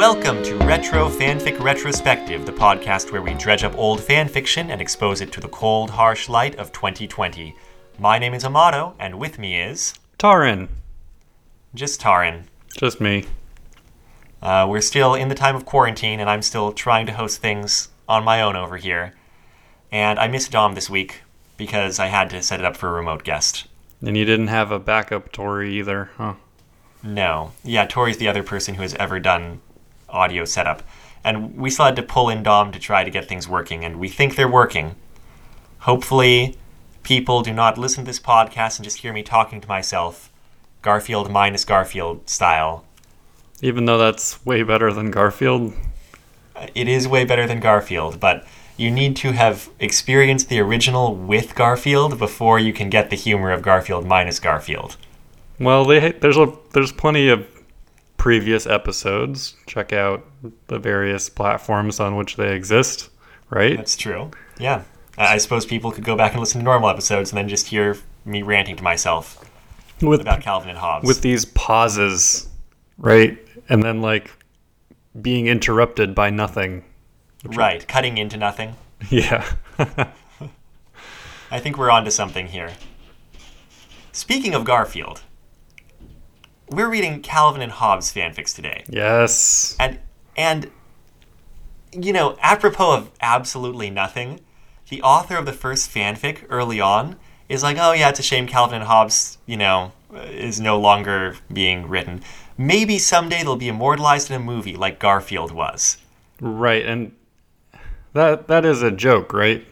[0.00, 5.20] Welcome to Retro Fanfic Retrospective, the podcast where we dredge up old fanfiction and expose
[5.20, 7.54] it to the cold, harsh light of 2020.
[7.98, 10.68] My name is Amato, and with me is Tarin.
[11.74, 12.44] just Tarin.
[12.78, 13.26] Just me.
[14.40, 17.88] Uh, we're still in the time of quarantine, and I'm still trying to host things
[18.08, 19.12] on my own over here.
[19.92, 21.22] And I missed Dom this week
[21.60, 23.66] because I had to set it up for a remote guest.
[24.00, 26.36] And you didn't have a backup Tori either, huh?
[27.02, 27.52] No.
[27.62, 29.60] Yeah, Tori's the other person who has ever done
[30.08, 30.82] audio setup.
[31.22, 34.00] And we still had to pull in Dom to try to get things working, and
[34.00, 34.96] we think they're working.
[35.80, 36.56] Hopefully,
[37.02, 40.32] people do not listen to this podcast and just hear me talking to myself,
[40.80, 42.86] Garfield minus Garfield style.
[43.60, 45.74] Even though that's way better than Garfield.
[46.56, 48.46] Uh, it is way better than Garfield, but
[48.80, 53.52] you need to have experienced the original with Garfield before you can get the humor
[53.52, 54.96] of Garfield minus Garfield.
[55.58, 57.46] Well, they, there's a there's plenty of
[58.16, 59.54] previous episodes.
[59.66, 60.24] Check out
[60.68, 63.10] the various platforms on which they exist,
[63.50, 63.76] right?
[63.76, 64.30] That's true.
[64.58, 64.84] Yeah.
[65.18, 67.66] I I suppose people could go back and listen to normal episodes and then just
[67.68, 69.44] hear me ranting to myself
[70.00, 71.06] With about Calvin and Hobbes.
[71.06, 72.48] with these pauses,
[72.98, 73.38] right?
[73.68, 74.30] And then like
[75.20, 76.84] being interrupted by nothing.
[77.44, 78.76] Right, cutting into nothing.
[79.08, 79.50] Yeah.
[81.50, 82.72] I think we're onto something here.
[84.12, 85.22] Speaking of Garfield,
[86.68, 88.84] we're reading Calvin and Hobbes fanfics today.
[88.88, 89.74] yes.
[89.80, 89.98] And
[90.36, 90.70] and
[91.92, 94.40] you know, apropos of absolutely nothing,
[94.90, 97.16] the author of the first fanfic early on
[97.48, 101.36] is like, "Oh yeah, it's a shame Calvin and Hobbes, you know, is no longer
[101.52, 102.22] being written.
[102.58, 105.96] Maybe someday they'll be immortalized in a movie like Garfield was."
[106.40, 106.84] Right.
[106.86, 107.12] And
[108.12, 109.64] that that is a joke, right?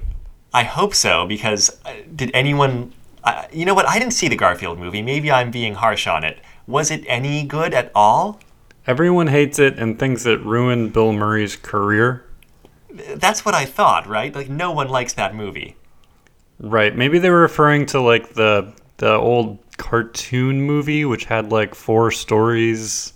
[0.53, 2.93] I hope so because uh, did anyone
[3.25, 3.87] uh, you know what?
[3.87, 5.03] I didn't see the Garfield movie.
[5.03, 6.39] Maybe I'm being harsh on it.
[6.67, 8.41] Was it any good at all?
[8.87, 12.25] Everyone hates it and thinks it ruined Bill Murray's career.
[13.17, 14.35] That's what I thought, right?
[14.35, 15.77] Like no one likes that movie.
[16.59, 16.97] Right.
[16.97, 22.11] Maybe they were referring to like the the old cartoon movie which had like four
[22.11, 23.13] stories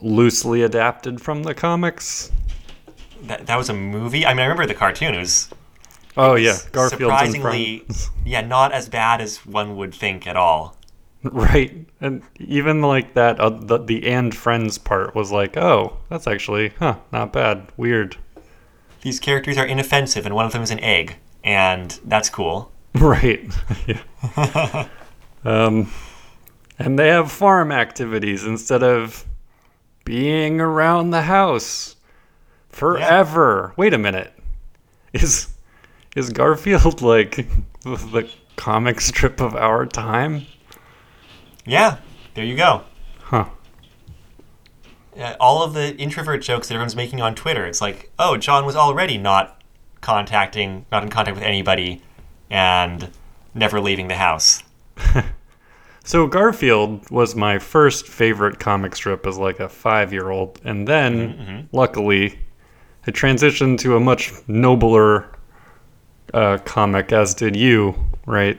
[0.00, 2.30] loosely adapted from the comics.
[3.22, 4.26] That, that was a movie.
[4.26, 5.14] I mean, I remember the cartoon.
[5.14, 5.48] It was
[6.16, 7.86] Oh yeah, Garfield's surprisingly,
[8.24, 10.76] yeah, not as bad as one would think at all.
[11.22, 11.86] Right.
[12.00, 16.70] And even like that uh, the the and friends part was like, "Oh, that's actually,
[16.78, 17.68] huh, not bad.
[17.76, 18.16] Weird."
[19.02, 22.72] These characters are inoffensive, and one of them is an egg, and that's cool.
[22.92, 23.48] Right.
[23.86, 24.88] yeah.
[25.44, 25.92] um,
[26.76, 29.24] and they have farm activities instead of
[30.04, 31.94] being around the house
[32.70, 33.72] forever.
[33.76, 34.32] Wait a minute.
[35.12, 35.48] Is
[36.16, 37.46] is Garfield like
[37.82, 40.46] the comic strip of our time?
[41.64, 41.98] Yeah,
[42.34, 42.82] there you go.
[43.20, 43.46] Huh.
[45.18, 47.66] Uh, all of the introvert jokes that everyone's making on Twitter.
[47.66, 49.60] It's like, oh, John was already not
[50.00, 52.02] contacting, not in contact with anybody,
[52.48, 53.10] and
[53.54, 54.62] never leaving the house.
[56.02, 62.38] So Garfield was my first favorite comic strip as like a 5-year-old and then luckily
[63.06, 65.30] I transitioned to a much nobler
[66.34, 67.94] uh, comic as did you,
[68.26, 68.58] right?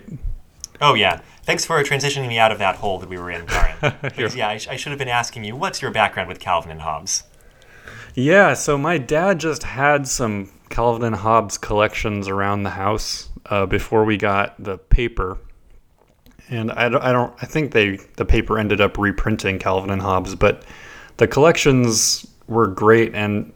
[0.79, 1.21] Oh yeah.
[1.43, 3.95] Thanks for transitioning me out of that hole that we were in, Karen.
[4.01, 6.71] because yeah, I, sh- I should have been asking you, what's your background with Calvin
[6.71, 7.23] and Hobbes?
[8.13, 13.65] Yeah, so my dad just had some Calvin and Hobbes collections around the house uh,
[13.65, 15.37] before we got the paper.
[16.49, 20.01] And I don't, I don't, I think they, the paper ended up reprinting Calvin and
[20.01, 20.63] Hobbes, but
[21.17, 23.15] the collections were great.
[23.15, 23.53] And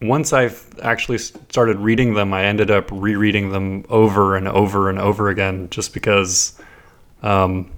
[0.00, 0.50] once I
[0.82, 5.68] actually started reading them, I ended up rereading them over and over and over again
[5.70, 6.58] just because
[7.22, 7.70] um,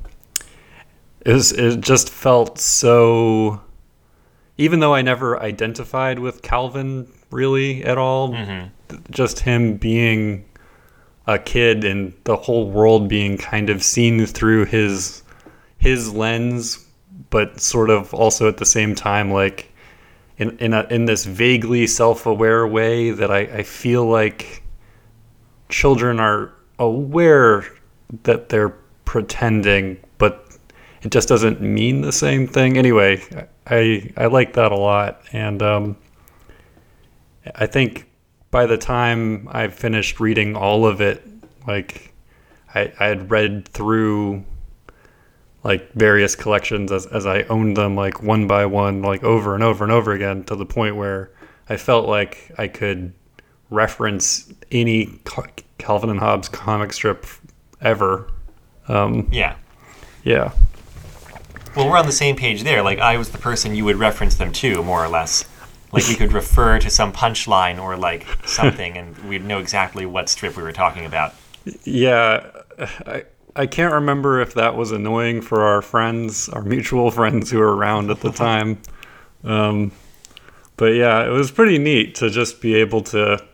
[1.25, 3.61] it, was, it just felt so
[4.59, 8.33] even though I never identified with Calvin really at all,
[8.91, 10.45] th- just him being
[11.27, 15.23] a kid and the whole world being kind of seen through his
[15.79, 16.85] his lens,
[17.31, 19.73] but sort of also at the same time like
[20.41, 24.63] in in a, in this vaguely self-aware way that I, I feel like
[25.69, 27.67] children are aware
[28.25, 30.49] that they're pretending, but
[31.03, 32.79] it just doesn't mean the same thing.
[32.79, 33.23] Anyway,
[33.67, 35.97] I I like that a lot, and um,
[37.55, 38.09] I think
[38.51, 41.23] by the time I finished reading all of it,
[41.67, 42.15] like
[42.75, 44.45] I I had read through
[45.63, 49.63] like various collections as as I owned them like one by one, like over and
[49.63, 51.31] over and over again, to the point where
[51.69, 53.13] I felt like I could
[53.71, 55.21] reference any
[55.79, 57.27] Calvin and Hobbes comic strip
[57.81, 58.29] ever.
[58.89, 59.55] Um, Yeah.
[60.25, 60.53] yeah.
[61.77, 62.83] Well, we're on the same page there.
[62.83, 65.45] Like, I was the person you would reference them to, more or less.
[65.93, 70.29] Like, we could refer to some punchline or, like, something, and we'd know exactly what
[70.29, 71.35] strip we were talking about.
[71.85, 72.51] Yeah,
[73.07, 73.25] I
[73.61, 77.77] I can't remember if that was annoying for our friends, our mutual friends who were
[77.77, 78.81] around at the time.
[79.45, 79.93] Um,
[80.79, 83.45] but yeah, it was pretty neat to just be able to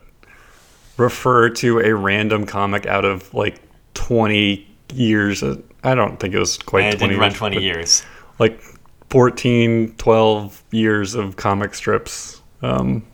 [0.96, 3.60] refer to a random comic out of like
[3.94, 4.64] 20
[4.94, 5.42] years.
[5.82, 8.06] I don't think it was quite And it 20 didn't run years, 20 years.
[8.38, 8.62] Like
[9.10, 12.40] 14, 12 years of comic strips.
[12.62, 13.04] Um,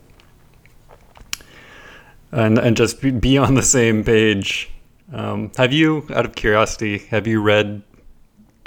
[2.32, 4.71] and, and just be on the same page.
[5.12, 7.82] Um, have you, out of curiosity, have you read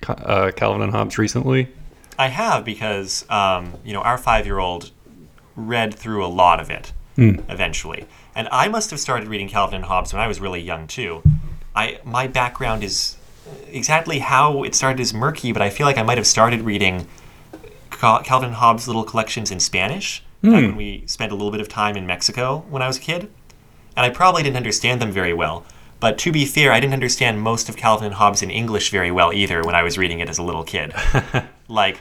[0.08, 1.70] uh, Calvin and Hobbes recently?
[2.20, 4.92] I have because, um, you know, our five year old
[5.56, 7.40] read through a lot of it Hmm.
[7.50, 8.06] eventually.
[8.36, 11.24] And I must have started reading Calvin and Hobbes when I was really young, too.
[11.76, 13.16] I My background is
[13.72, 17.08] exactly how it started is murky, but I feel like I might have started reading
[17.92, 21.62] Cal- Calvin and Hobbes' little collections in Spanish back when we spent a little bit
[21.62, 23.32] of time in Mexico when I was a kid.
[23.96, 25.66] And I probably didn't understand them very well.
[26.00, 29.12] But to be fair, I didn't understand most of Calvin and Hobbes in English very
[29.12, 30.94] well either when I was reading it as a little kid.
[31.68, 32.00] like,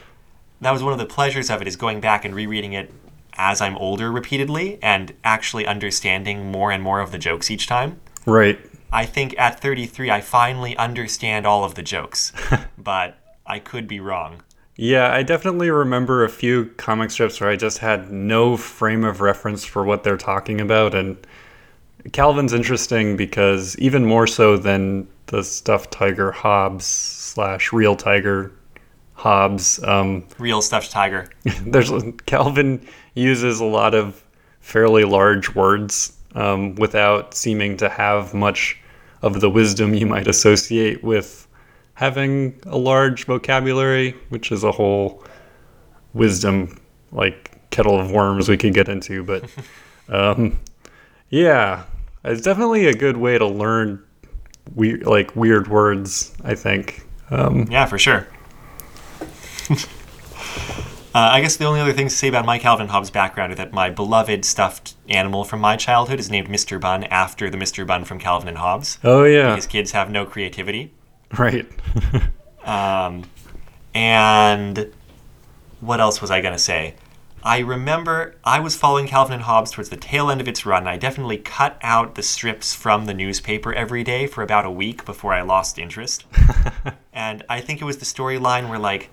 [0.61, 2.91] that was one of the pleasures of it is going back and rereading it
[3.37, 7.99] as I'm older repeatedly and actually understanding more and more of the jokes each time.
[8.25, 8.59] Right.
[8.91, 12.31] I think at 33, I finally understand all of the jokes,
[12.77, 14.41] but I could be wrong.
[14.77, 19.21] Yeah, I definitely remember a few comic strips where I just had no frame of
[19.21, 20.93] reference for what they're talking about.
[20.93, 21.17] And
[22.11, 28.51] Calvin's interesting because even more so than the stuffed tiger Hobbes slash real tiger
[29.13, 31.29] Hobbes, um, Real stuffed tiger.
[31.65, 31.91] there's
[32.25, 34.23] Calvin uses a lot of
[34.59, 38.77] fairly large words um, without seeming to have much
[39.21, 41.47] of the wisdom you might associate with
[41.93, 45.23] having a large vocabulary, which is a whole
[46.13, 46.79] wisdom
[47.11, 49.23] like kettle of worms we could get into.
[49.23, 49.49] But
[50.09, 50.59] um,
[51.29, 51.83] yeah,
[52.25, 54.03] it's definitely a good way to learn
[54.73, 56.33] we like weird words.
[56.43, 57.05] I think.
[57.29, 58.27] Um, Yeah, for sure.
[61.15, 63.57] Uh, I guess the only other thing to say about my Calvin Hobbes background is
[63.57, 66.77] that my beloved stuffed animal from my childhood is named Mr.
[66.77, 67.87] Bun after the Mr.
[67.87, 68.99] Bun from Calvin and Hobbes.
[69.01, 70.91] oh yeah, His kids have no creativity.
[71.37, 71.65] right.
[72.65, 73.23] Um,
[73.93, 74.91] and
[75.79, 76.95] what else was I going to say?
[77.45, 80.87] I remember I was following Calvin and Hobbes towards the tail end of its run.
[80.87, 85.05] I definitely cut out the strips from the newspaper every day for about a week
[85.05, 86.25] before I lost interest.
[87.13, 89.11] and I think it was the storyline where, like,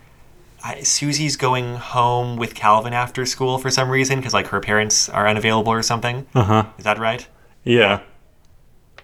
[0.64, 5.10] I, Susie's going home with Calvin after school for some reason because, like, her parents
[5.10, 6.26] are unavailable or something.
[6.34, 6.64] Uh huh.
[6.78, 7.28] Is that right?
[7.64, 8.00] Yeah.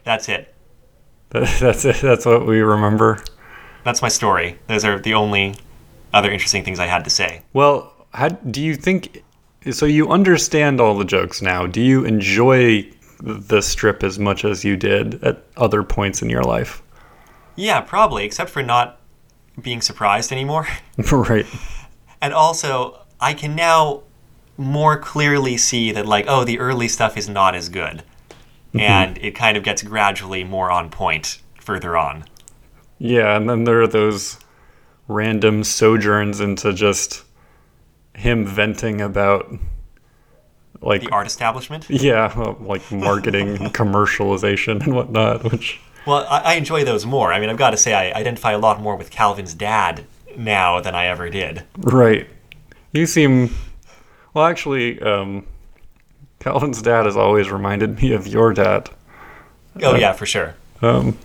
[0.04, 0.54] That's it.
[1.28, 1.96] That's it.
[1.96, 3.22] That's what we remember.
[3.84, 4.58] That's my story.
[4.68, 5.56] Those are the only
[6.14, 7.42] other interesting things I had to say.
[7.52, 9.24] Well, how do you think?
[9.70, 11.66] So you understand all the jokes now.
[11.66, 12.90] Do you enjoy
[13.20, 16.82] the strip as much as you did at other points in your life?
[17.56, 19.00] Yeah, probably, except for not
[19.60, 20.68] being surprised anymore.
[21.12, 21.46] right.
[22.20, 24.02] and also, I can now
[24.56, 28.04] more clearly see that, like, oh, the early stuff is not as good.
[28.68, 28.80] Mm-hmm.
[28.80, 32.24] And it kind of gets gradually more on point further on.
[32.98, 34.38] Yeah, and then there are those
[35.06, 37.24] random sojourns into just
[38.18, 39.52] him venting about
[40.80, 41.88] like The art establishment.
[41.88, 47.32] yeah, well, like marketing and commercialization and whatnot, which Well, I, I enjoy those more.
[47.32, 50.04] I mean, I've got to say, I identify a lot more with Calvin's dad
[50.36, 51.64] now than I ever did.
[51.76, 52.28] Right.
[52.92, 53.54] You seem
[54.34, 55.46] well actually, um
[56.40, 58.90] Calvin's dad has always reminded me of your dad.
[59.82, 60.54] Oh, yeah, for sure.
[60.82, 61.18] Um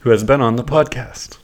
[0.00, 1.38] who has been on the podcast.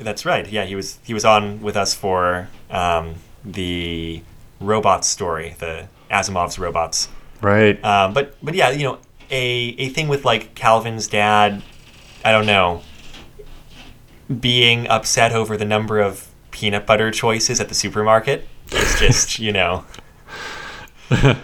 [0.00, 0.48] That's right.
[0.48, 4.22] Yeah, he was he was on with us for um, the
[4.60, 7.08] robots story, the Asimov's robots.
[7.40, 7.82] Right.
[7.84, 8.98] Um, but but yeah, you know,
[9.30, 11.62] a a thing with like Calvin's dad,
[12.24, 12.82] I don't know,
[14.40, 19.52] being upset over the number of peanut butter choices at the supermarket is just you
[19.52, 19.84] know
[21.10, 21.36] yeah.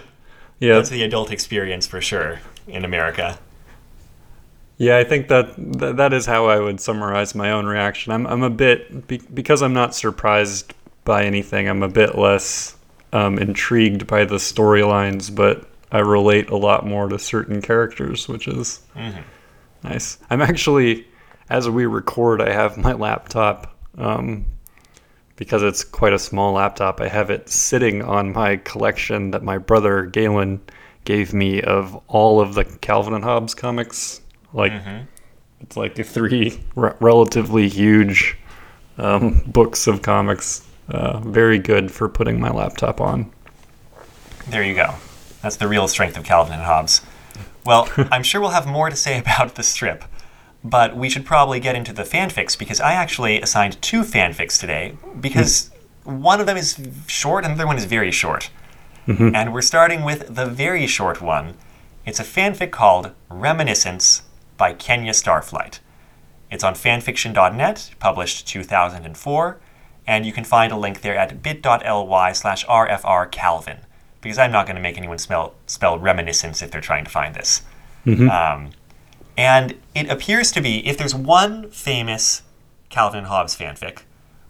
[0.59, 3.39] that's the adult experience for sure in America.
[4.77, 8.11] Yeah, I think that, that that is how I would summarize my own reaction.
[8.11, 10.73] I'm I'm a bit be, because I'm not surprised
[11.05, 11.69] by anything.
[11.69, 12.75] I'm a bit less
[13.13, 18.47] um, intrigued by the storylines, but I relate a lot more to certain characters, which
[18.47, 18.81] is
[19.83, 20.17] nice.
[20.29, 21.07] I'm actually,
[21.49, 24.45] as we record, I have my laptop um,
[25.37, 26.99] because it's quite a small laptop.
[26.99, 30.59] I have it sitting on my collection that my brother Galen
[31.05, 34.21] gave me of all of the Calvin and Hobbes comics
[34.53, 34.71] like
[35.61, 38.37] It's like three re- relatively huge
[38.97, 40.64] um, books of comics.
[40.87, 43.31] Uh, very good for putting my laptop on.
[44.47, 44.95] There you go.
[45.41, 47.01] That's the real strength of Calvin and Hobbes.
[47.65, 50.03] Well, I'm sure we'll have more to say about the strip,
[50.63, 54.97] but we should probably get into the fanfics because I actually assigned two fanfics today
[55.19, 55.71] because
[56.03, 58.49] one of them is short and the other one is very short.
[59.07, 61.53] And we're starting with the very short one.
[62.07, 64.23] It's a fanfic called Reminiscence
[64.57, 65.77] by Kenya Starflight.
[66.49, 69.57] It's on fanfiction.net, published 2004,
[70.07, 73.79] and you can find a link there at bit.ly slash rfrcalvin,
[74.21, 77.35] because I'm not going to make anyone spell, spell reminiscence if they're trying to find
[77.35, 77.63] this.
[78.29, 78.71] Um,
[79.37, 82.43] and it appears to be, if there's one famous
[82.89, 84.03] Calvin and Hobbes fanfic,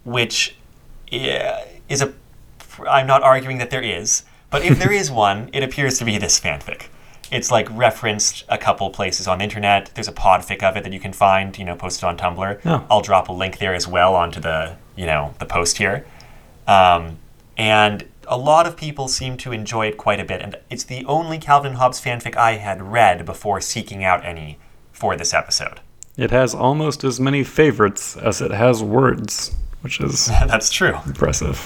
[0.03, 0.55] which
[1.11, 2.13] is a.
[2.87, 6.17] I'm not arguing that there is, but if there is one, it appears to be
[6.17, 6.87] this fanfic.
[7.31, 9.91] It's like referenced a couple places on the internet.
[9.95, 12.59] There's a podfic of it that you can find, you know, posted on Tumblr.
[12.65, 12.85] Oh.
[12.89, 16.05] I'll drop a link there as well onto the, you know, the post here.
[16.67, 17.17] Um,
[17.57, 20.41] and a lot of people seem to enjoy it quite a bit.
[20.41, 24.57] And it's the only Calvin Hobbes fanfic I had read before seeking out any
[24.91, 25.79] for this episode.
[26.17, 30.97] It has almost as many favorites as it has words, which is That's true.
[31.05, 31.57] impressive.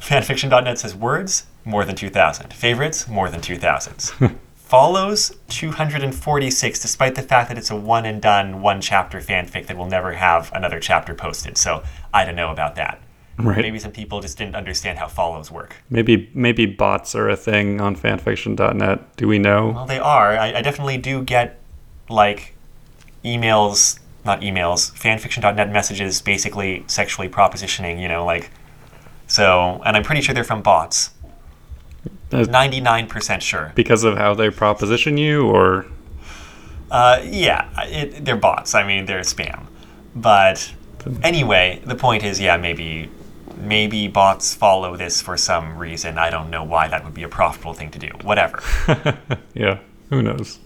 [0.00, 2.52] Fanfiction.net says words, more than 2,000.
[2.52, 4.38] Favorites, more than 2,000.
[4.70, 9.76] Follows, 246, despite the fact that it's a one and done, one chapter fanfic that
[9.76, 11.58] will never have another chapter posted.
[11.58, 11.82] So
[12.14, 13.02] I don't know about that.
[13.36, 13.62] Right.
[13.62, 15.74] Maybe some people just didn't understand how follows work.
[15.90, 19.16] Maybe maybe bots are a thing on fanfiction.net.
[19.16, 19.72] Do we know?
[19.72, 20.38] Well, they are.
[20.38, 21.58] I, I definitely do get
[22.08, 22.54] like
[23.24, 28.52] emails, not emails, fanfiction.net messages basically sexually propositioning, you know, like.
[29.26, 31.10] So, and I'm pretty sure they're from bots.
[32.32, 33.72] Uh, 99% sure.
[33.74, 35.86] because of how they proposition you or
[36.90, 38.74] Uh, yeah, it, they're bots.
[38.74, 39.66] I mean, they're spam.
[40.14, 40.72] But
[41.22, 43.10] anyway, the point is, yeah, maybe
[43.56, 46.18] maybe bots follow this for some reason.
[46.18, 48.08] I don't know why that would be a profitable thing to do.
[48.22, 48.60] Whatever.
[49.54, 50.58] yeah, who knows?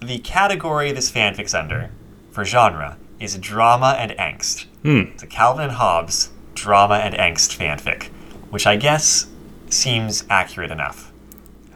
[0.00, 1.90] the category this fanfic's under
[2.30, 4.64] for genre is drama and angst.
[4.82, 5.12] Hmm.
[5.12, 8.04] It's a Calvin and Hobbes drama and angst fanfic,
[8.50, 9.26] which I guess
[9.72, 11.12] seems accurate enough.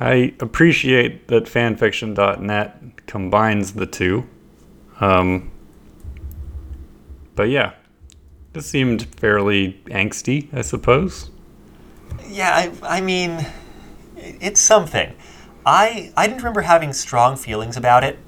[0.01, 4.27] I appreciate that fanfiction.net combines the two.
[5.01, 5.51] Um,
[7.35, 7.73] but yeah,
[8.53, 11.31] this seemed fairly angsty, I suppose.
[12.29, 12.51] Yeah,
[12.83, 13.47] I, I mean,
[14.17, 15.15] it's something.
[15.67, 18.19] I I didn't remember having strong feelings about it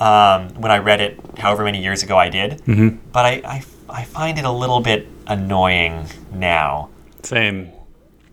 [0.00, 2.60] um, when I read it, however many years ago I did.
[2.64, 2.98] Mhm.
[3.12, 6.88] But I, I I find it a little bit annoying now.
[7.22, 7.70] Same.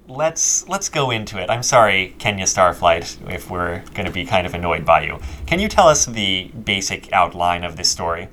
[0.10, 1.52] Let's let's go into it.
[1.52, 5.20] I'm sorry, Kenya Starflight, if we're going to be kind of annoyed by you.
[5.46, 8.28] Can you tell us the basic outline of this story?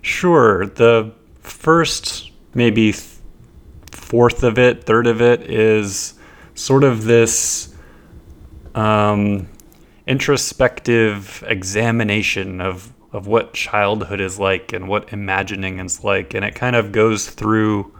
[0.00, 0.66] Sure.
[0.66, 2.92] The first, maybe
[3.92, 6.14] fourth of it, third of it is
[6.54, 7.72] sort of this
[8.74, 9.48] um,
[10.08, 16.34] introspective examination of, of what childhood is like and what imagining is like.
[16.34, 17.94] And it kind of goes through,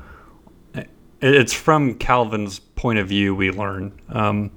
[1.23, 3.93] it's from Calvin's point of view, we learn.
[4.11, 4.51] Um,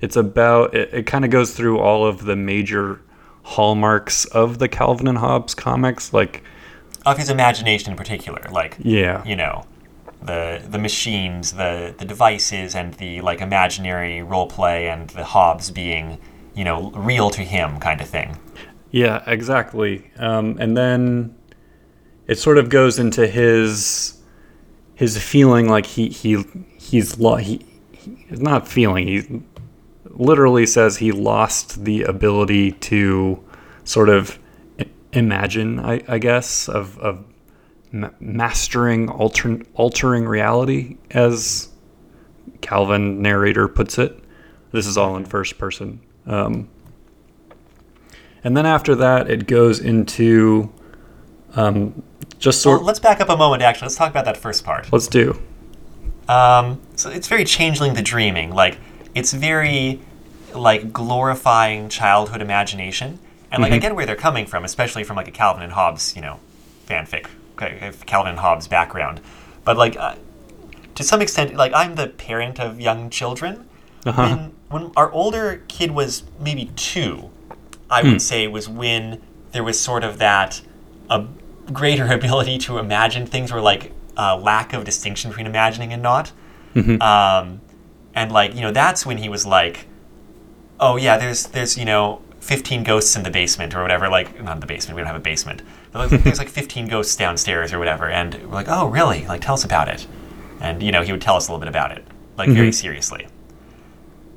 [0.00, 3.00] It's about, it, it kind of goes through all of the major
[3.42, 6.42] hallmarks of the Calvin and Hobbes comics, like
[7.06, 9.64] Of his imagination in particular, like yeah, you know,
[10.22, 15.70] the the machines, the the devices, and the like imaginary role play, and the Hobbes
[15.70, 16.18] being
[16.54, 18.36] you know real to him kind of thing.
[18.90, 20.10] yeah, exactly.
[20.18, 21.34] Um, and then
[22.26, 24.18] it sort of goes into his
[24.94, 26.44] his feeling like he he
[26.78, 29.42] he's lo- he, he's not feeling he
[30.10, 33.42] literally says he lost the ability to
[33.84, 34.38] sort of
[35.12, 37.24] imagine I, I guess of, of
[37.92, 41.68] ma- mastering alter, altering reality as
[42.60, 44.18] Calvin narrator puts it.
[44.72, 46.00] This is all in first person.
[46.26, 46.68] Um,
[48.42, 50.72] and then after that it goes into
[51.54, 52.02] um,
[52.38, 53.62] just sort Well, let's back up a moment.
[53.62, 54.92] Actually, let's talk about that first part.
[54.92, 55.40] let's do
[56.28, 58.50] Um, so it's very changeling the dreaming.
[58.50, 58.78] Like
[59.14, 60.00] it's very
[60.54, 63.18] like glorifying childhood imagination,
[63.50, 66.14] and like I get where they're coming from, especially from like a Calvin and Hobbes,
[66.16, 66.38] you know,
[66.86, 67.26] fanfic,
[68.06, 69.20] Calvin and Hobbes background.
[69.64, 70.14] But like uh,
[70.94, 73.68] to some extent, like I'm the parent of young children.
[74.06, 74.22] Uh-huh.
[74.22, 77.30] When when our older kid was maybe two,
[77.90, 79.22] I would say was when
[79.52, 80.60] there was sort of that
[81.08, 81.26] a
[81.72, 86.32] greater ability to imagine things, or like a lack of distinction between imagining and not.
[86.74, 87.00] Mm-hmm.
[87.02, 87.60] Um,
[88.14, 89.86] and like you know, that's when he was like,
[90.80, 94.08] "Oh yeah, there's there's you know 15 ghosts in the basement or whatever.
[94.08, 95.62] Like, not in the basement, we don't have a basement.
[95.92, 98.10] But like, there's like 15 ghosts downstairs or whatever.
[98.10, 99.26] And we're like, oh, really?
[99.26, 100.06] Like, tell us about it.
[100.60, 102.04] And, you know, he would tell us a little bit about it,
[102.36, 102.72] like, very mm-hmm.
[102.72, 103.26] seriously.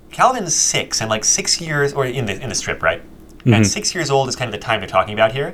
[0.09, 3.01] Calvin's six, and like six years, or in the, in the strip, right?
[3.43, 3.63] And mm-hmm.
[3.63, 5.53] six years old is kind of the time they're talking about here.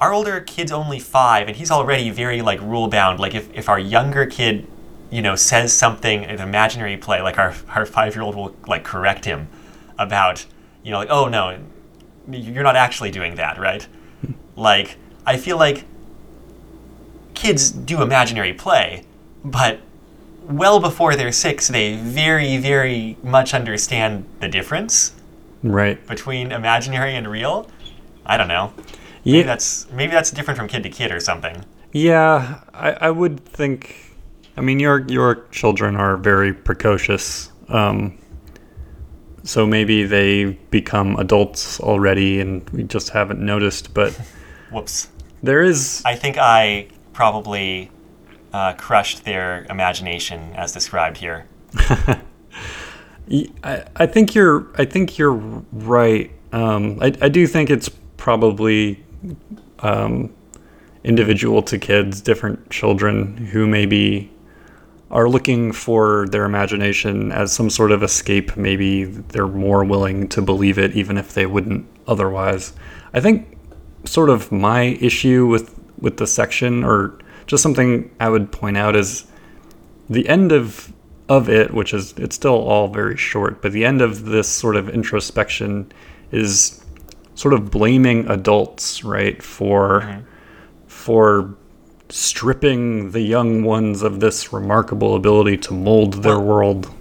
[0.00, 3.20] Our older kid's only five, and he's already very, like, rule bound.
[3.20, 4.66] Like, if, if our younger kid,
[5.10, 8.84] you know, says something, an imaginary play, like, our, our five year old will, like,
[8.84, 9.48] correct him
[9.98, 10.44] about,
[10.82, 11.58] you know, like, oh, no,
[12.30, 13.86] you're not actually doing that, right?
[14.26, 14.32] Hmm.
[14.56, 15.84] Like, I feel like
[17.34, 19.04] kids do imaginary play,
[19.44, 19.80] but
[20.42, 25.12] well before they're six, they very, very much understand the difference
[25.62, 26.04] Right.
[26.06, 27.68] between imaginary and real.
[28.26, 28.72] I don't know.
[29.24, 29.44] Maybe Yeah.
[29.44, 31.64] that's maybe that's different from kid to kid or something.
[31.92, 33.96] Yeah, I, I would think.
[34.56, 38.18] I mean, your your children are very precocious, um,
[39.42, 43.94] so maybe they become adults already, and we just haven't noticed.
[43.94, 44.12] But
[44.70, 45.08] Whoops.
[45.42, 47.90] there is, I think I probably
[48.52, 51.46] uh, crushed their imagination as described here.
[53.64, 55.32] I, I think you're, I think you're
[55.72, 56.30] right.
[56.52, 59.02] Um, I, I do think it's probably
[59.80, 60.34] um,
[61.02, 64.30] individual to kids, different children who maybe
[65.10, 68.56] are looking for their imagination as some sort of escape.
[68.56, 72.72] Maybe they're more willing to believe it, even if they wouldn't otherwise.
[73.12, 73.58] I think
[74.04, 78.96] sort of my issue with with the section, or just something I would point out,
[78.96, 79.26] is
[80.08, 80.92] the end of
[81.28, 84.76] of it, which is it's still all very short, but the end of this sort
[84.76, 85.90] of introspection
[86.32, 86.83] is
[87.34, 90.20] sort of blaming adults, right, for mm-hmm.
[90.86, 91.56] for
[92.08, 96.94] stripping the young ones of this remarkable ability to mold their Well- world.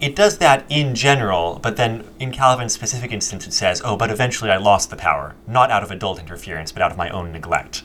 [0.00, 4.12] It does that in general, but then in Calvin's specific instance, it says, "Oh, but
[4.12, 7.32] eventually I lost the power, not out of adult interference, but out of my own
[7.32, 7.82] neglect."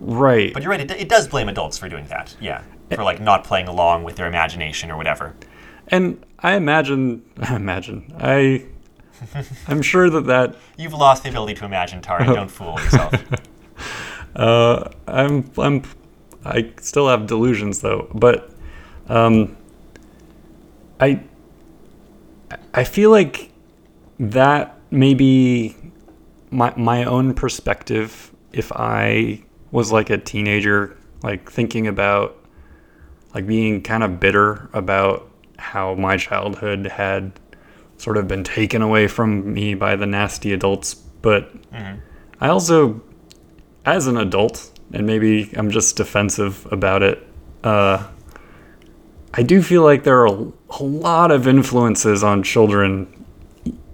[0.00, 0.52] Right.
[0.52, 2.34] But you're right; it, it does blame adults for doing that.
[2.40, 5.34] Yeah, for like not playing along with their imagination or whatever.
[5.88, 8.66] And I imagine, I imagine, I,
[9.68, 12.26] I'm sure that that You've lost the ability to imagine, Tari.
[12.26, 13.14] Don't fool yourself.
[14.36, 15.82] Uh, I'm I'm
[16.44, 18.50] I still have delusions though, but
[19.08, 19.56] um,
[20.98, 21.22] I
[22.72, 23.52] I feel like
[24.18, 25.76] that may be
[26.50, 32.36] my my own perspective if I was like a teenager, like thinking about
[33.34, 37.32] like being kind of bitter about how my childhood had
[37.96, 41.50] sort of been taken away from me by the nasty adults, but
[42.40, 43.02] I also
[43.84, 47.26] as an adult, and maybe I'm just defensive about it,
[47.62, 48.06] uh,
[49.32, 53.24] I do feel like there are a, a lot of influences on children,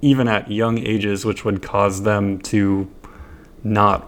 [0.03, 2.91] even at young ages, which would cause them to
[3.65, 4.07] not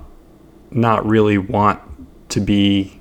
[0.71, 1.81] not really want
[2.31, 2.99] to be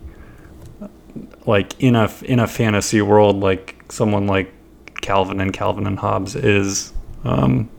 [1.46, 4.52] like in a in a fantasy world like someone like
[5.02, 6.94] Calvin and Calvin and Hobbes is.
[7.24, 7.70] Um,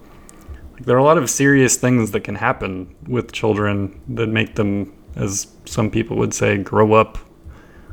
[0.75, 4.55] like there are a lot of serious things that can happen with children that make
[4.55, 7.19] them, as some people would say, grow up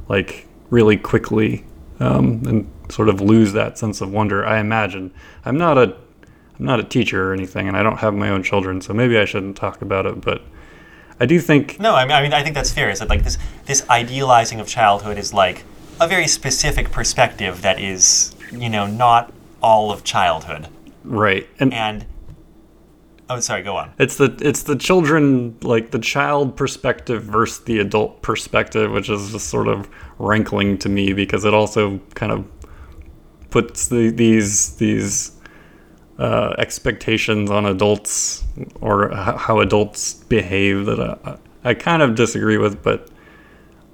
[0.08, 1.66] like really quickly
[2.00, 4.46] um, and sort of lose that sense of wonder.
[4.46, 5.14] I imagine
[5.46, 5.96] I'm not a
[6.60, 9.18] I'm not a teacher or anything, and I don't have my own children, so maybe
[9.18, 10.22] I shouldn't talk about it.
[10.22, 10.42] But
[11.20, 12.90] I do think No, I mean, I mean, I think that's fair.
[12.90, 15.64] Is that like this this idealizing of childhood is like
[16.00, 20.68] a very specific perspective that is, you know, not all of childhood.
[21.04, 22.06] right, and And
[23.30, 23.92] oh, sorry, go on.
[24.00, 29.32] It's the it's the children like the child perspective versus the adult perspective, which is
[29.32, 32.48] just sort of rankling to me because it also kind of
[33.50, 35.32] puts the, these these
[36.18, 38.44] uh, expectations on adults
[38.82, 42.84] or how adults behave that I, I kind of disagree with.
[42.84, 43.10] But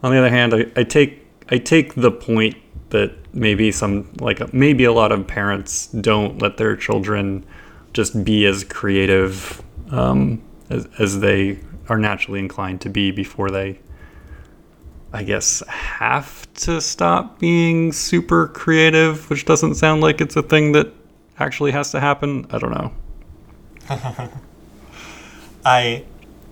[0.02, 2.56] on the other hand, I, I take I take the point
[2.90, 7.46] that maybe some like maybe a lot of parents don't let their children
[7.94, 13.80] just be as creative um, as, as they are naturally inclined to be before they
[15.16, 20.74] I guess have to stop being super creative, which doesn't sound like it's a thing
[20.74, 20.92] that
[21.40, 22.46] actually has to happen.
[22.50, 22.92] I don't know.
[25.66, 26.04] I,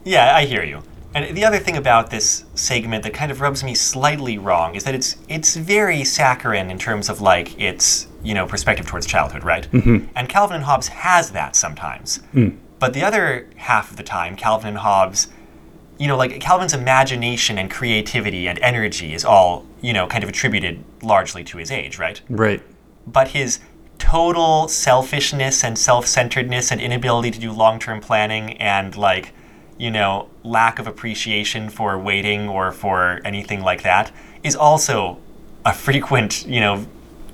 [0.06, 0.82] yeah, I hear you.
[1.16, 4.84] And the other thing about this segment that kind of rubs me slightly wrong is
[4.86, 9.44] that it's it's very saccharine in terms of like its you know perspective towards childhood,
[9.44, 9.72] right?
[9.72, 10.08] Mm-hmm.
[10.16, 12.20] And Calvin and Hobbes has that sometimes,
[12.80, 15.28] but the other half of the time, Calvin and Hobbes,
[16.00, 20.30] you know, like Calvin's imagination and creativity and energy is all you know kind of
[20.30, 22.22] attributed largely to his age, right?
[22.30, 22.62] Right.
[23.06, 23.60] but his
[24.00, 29.34] total selfishness and self-centeredness and inability to do long-term planning and like
[29.84, 35.18] you know lack of appreciation for waiting or for anything like that is also
[35.66, 36.76] a frequent you know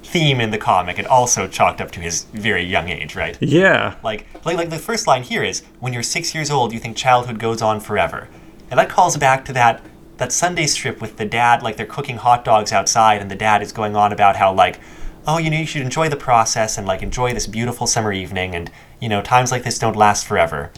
[0.04, 3.96] theme in the comic and also chalked up to his very young age right Yeah.
[4.02, 6.98] like, like, like the first line here is, "When you're six years old, you think
[6.98, 8.28] childhood goes on forever,"
[8.72, 9.76] and that calls back to that
[10.18, 13.62] that Sunday strip with the dad, like they're cooking hot dogs outside, and the dad
[13.62, 14.80] is going on about how like,
[15.28, 18.56] oh, you know, you should enjoy the process and like enjoy this beautiful summer evening,
[18.56, 20.72] and you know, times like this don't last forever.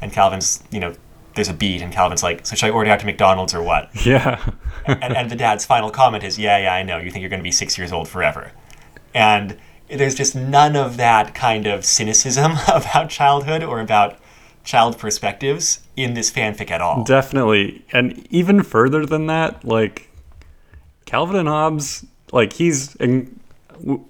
[0.00, 0.94] And Calvin's, you know,
[1.34, 3.90] there's a beat, and Calvin's like, so should I order out to McDonald's or what?
[4.04, 4.52] Yeah.
[4.86, 6.98] and, and the dad's final comment is, "Yeah, yeah, I know.
[6.98, 8.52] You think you're going to be six years old forever,"
[9.14, 9.56] and
[9.88, 14.18] there's just none of that kind of cynicism about childhood or about
[14.64, 17.04] child perspectives in this fanfic at all.
[17.04, 17.84] Definitely.
[17.92, 20.08] And even further than that, like
[21.06, 23.39] Calvin and Hobbes, like he's in,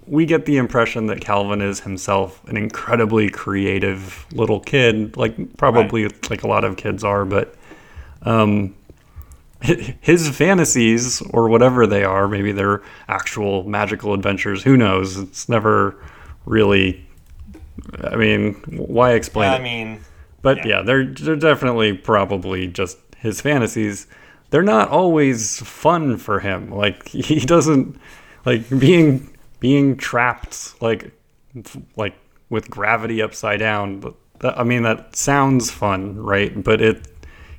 [0.06, 6.08] we get the impression that Calvin is himself an incredibly creative little kid, like probably
[6.28, 7.54] like a lot of kids are, but
[8.22, 8.74] um
[9.62, 15.18] his fantasies or whatever they are, maybe they're actual magical adventures, who knows?
[15.18, 15.94] It's never
[16.46, 17.04] really
[18.02, 20.00] I mean, why explain I mean,
[20.42, 20.66] But Yeah.
[20.66, 24.06] yeah, they're they're definitely probably just his fantasies.
[24.50, 26.70] They're not always fun for him.
[26.70, 28.00] Like he doesn't
[28.46, 29.28] like being
[29.60, 31.12] being trapped like
[31.96, 32.14] like
[32.48, 34.00] with gravity upside down.
[34.00, 36.62] But that, I mean that sounds fun, right?
[36.62, 37.06] But it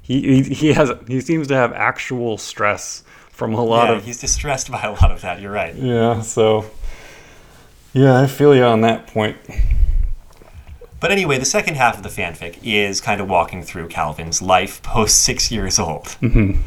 [0.01, 4.03] he, he he has he seems to have actual stress from a lot yeah, of
[4.03, 5.41] he's distressed by a lot of that.
[5.41, 5.73] You're right.
[5.75, 6.21] yeah.
[6.21, 6.65] So
[7.93, 9.37] yeah, I feel you on that point.
[11.01, 14.83] But anyway, the second half of the fanfic is kind of walking through Calvin's life
[14.83, 16.05] post six years old.
[16.21, 16.61] Mm-hmm.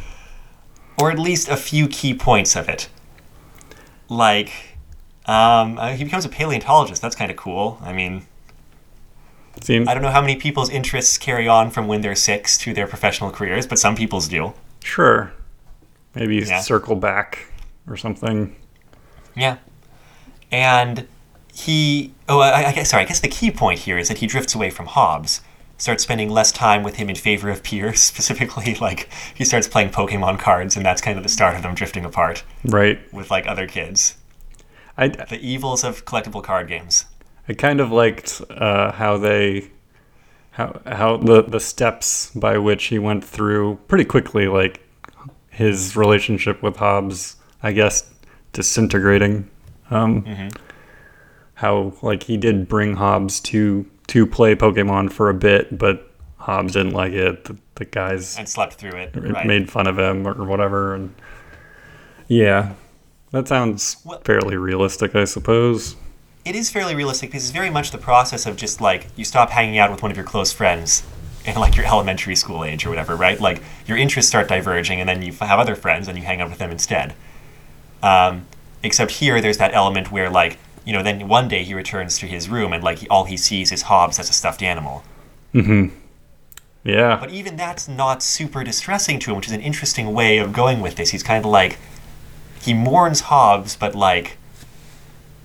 [0.98, 2.88] Or at least a few key points of it.
[4.08, 4.73] Like,
[5.26, 7.00] um, uh, he becomes a paleontologist.
[7.02, 7.78] That's kind of cool.
[7.82, 8.26] I mean,
[9.62, 12.74] Seems I don't know how many people's interests carry on from when they're six to
[12.74, 14.52] their professional careers, but some people's do.
[14.82, 15.32] sure.
[16.14, 16.60] Maybe Yeah.
[16.60, 17.46] circle back
[17.88, 18.54] or something.
[19.34, 19.56] Yeah.
[20.52, 21.08] And
[21.52, 24.26] he, oh, I, I guess, sorry, I guess the key point here is that he
[24.28, 25.40] drifts away from Hobbes,
[25.78, 29.90] starts spending less time with him in favor of Pierce, specifically, like, he starts playing
[29.90, 33.00] Pokemon cards, and that's kind of the start of them drifting apart Right.
[33.12, 34.14] with, like, other kids.
[34.96, 37.06] I, The evils of collectible card games.
[37.48, 39.70] I kind of liked uh, how they
[40.52, 44.80] how how the the steps by which he went through pretty quickly, like
[45.50, 48.08] his relationship with Hobbes, I guess,
[48.52, 49.48] disintegrating.
[49.90, 50.50] Um,
[51.54, 56.72] How like he did bring Hobbes to to play Pokemon for a bit, but Hobbes
[56.72, 57.44] didn't like it.
[57.44, 59.14] The, the guys And slept through it.
[59.14, 59.46] Right.
[59.46, 61.14] made fun of him or whatever, and
[62.28, 62.72] yeah,
[63.34, 65.96] that sounds Well- fairly realistic, I suppose.
[66.44, 69.50] it is fairly realistic because it's very much the process of just like you stop
[69.50, 71.02] hanging out with one of your close friends
[71.44, 73.40] in like your elementary school age or whatever, right?
[73.40, 76.48] Like your interests start diverging, and then you have other friends and you hang out
[76.50, 77.14] with them instead.
[78.02, 78.46] Um,
[78.82, 82.26] except here, there's that element where like you know, then one day he returns to
[82.26, 85.02] his room and like he, all he sees is Hobbes as a stuffed animal.
[85.54, 85.86] Mm hmm.
[86.84, 87.16] Yeah.
[87.18, 90.80] But even that's not super distressing to him, which is an interesting way of going
[90.82, 91.10] with this.
[91.10, 91.78] He's kind of like
[92.64, 94.38] he mourns Hobbes, but like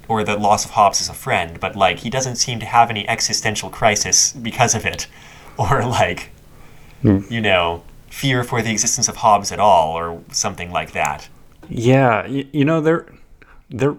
[0.07, 2.89] or the loss of Hobbes as a friend, but like he doesn't seem to have
[2.89, 5.07] any existential crisis because of it,
[5.57, 6.31] or like
[7.01, 7.19] hmm.
[7.29, 11.27] you know fear for the existence of Hobbes at all, or something like that.
[11.67, 13.05] Yeah, you, you know there,
[13.69, 13.95] there.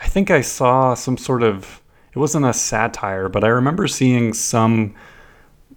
[0.00, 1.82] I think I saw some sort of.
[2.14, 4.94] It wasn't a satire, but I remember seeing some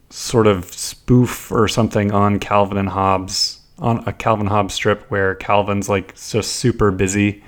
[0.10, 5.36] sort of spoof or something on Calvin and Hobbes on a Calvin Hobbes strip where
[5.36, 7.44] Calvin's like just super busy,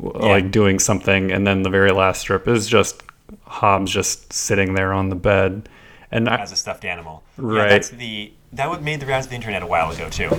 [0.00, 3.02] w like doing something, and then the very last strip is just
[3.46, 5.68] Hobbes just sitting there on the bed,
[6.10, 7.22] and I, as a stuffed animal.
[7.36, 7.62] Right.
[7.64, 10.30] Yeah, that's the that would made the rounds of the internet a while ago too.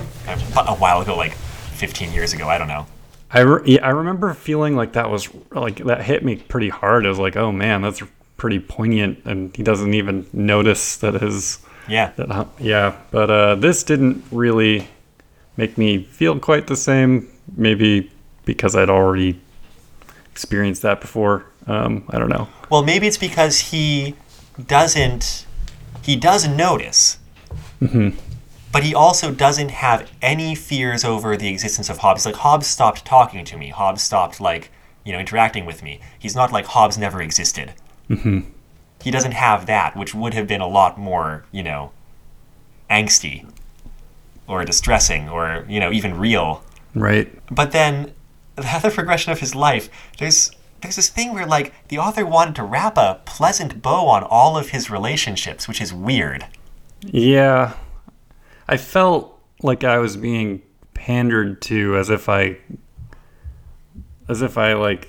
[0.56, 2.48] A while ago, like 15 years ago.
[2.48, 2.86] I don't know.
[3.30, 7.04] I, re- yeah, I remember feeling like that was like that hit me pretty hard.
[7.06, 8.02] I was like, oh man, that's
[8.36, 12.12] pretty poignant, and he doesn't even notice that his Yeah.
[12.16, 12.96] that yeah.
[13.10, 14.88] But uh, this didn't really
[15.56, 17.28] make me feel quite the same.
[17.56, 18.10] Maybe
[18.44, 19.40] because I'd already
[20.30, 21.46] experienced that before.
[21.66, 22.48] Um, I don't know.
[22.70, 24.14] Well, maybe it's because he
[24.66, 25.46] doesn't.
[26.02, 27.18] He does notice.
[28.72, 32.26] But he also doesn't have any fears over the existence of Hobbes.
[32.26, 33.70] Like Hobbes stopped talking to me.
[33.70, 34.70] Hobbes stopped like
[35.04, 36.00] you know interacting with me.
[36.18, 37.72] He's not like Hobbes never existed.
[39.02, 41.92] He doesn't have that, which would have been a lot more you know
[42.90, 43.46] angsty
[44.48, 46.62] or distressing or you know even real
[46.94, 47.30] Right.
[47.54, 48.12] but then
[48.56, 50.50] the other progression of his life there's
[50.82, 54.58] there's this thing where like the author wanted to wrap a pleasant bow on all
[54.58, 56.44] of his relationships, which is weird.
[57.00, 57.72] Yeah.
[58.68, 60.60] I felt like I was being
[60.92, 62.58] pandered to as if I
[64.28, 65.08] as if I like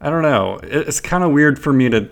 [0.00, 0.60] I don't know.
[0.62, 2.08] It's kind of weird for me to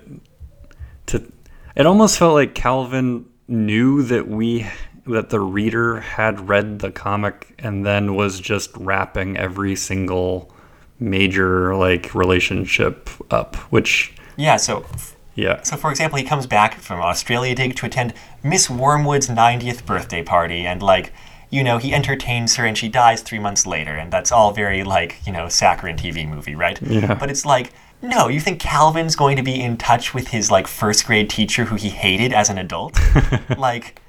[1.06, 1.32] to
[1.74, 4.66] it almost felt like Calvin knew that we
[5.06, 10.50] that the reader had read the comic and then was just wrapping every single
[10.98, 14.86] major like relationship up, which Yeah, so
[15.34, 15.62] yeah.
[15.62, 20.22] so for example, he comes back from Australia dig to attend Miss Wormwood's 90th birthday
[20.22, 21.12] party and like
[21.54, 24.82] you know, he entertains her and she dies three months later, and that's all very
[24.82, 26.82] like, you know, saccharine TV movie, right?
[26.82, 27.14] Yeah.
[27.14, 30.66] But it's like, no, you think Calvin's going to be in touch with his like
[30.66, 32.98] first grade teacher who he hated as an adult?
[33.56, 34.00] like,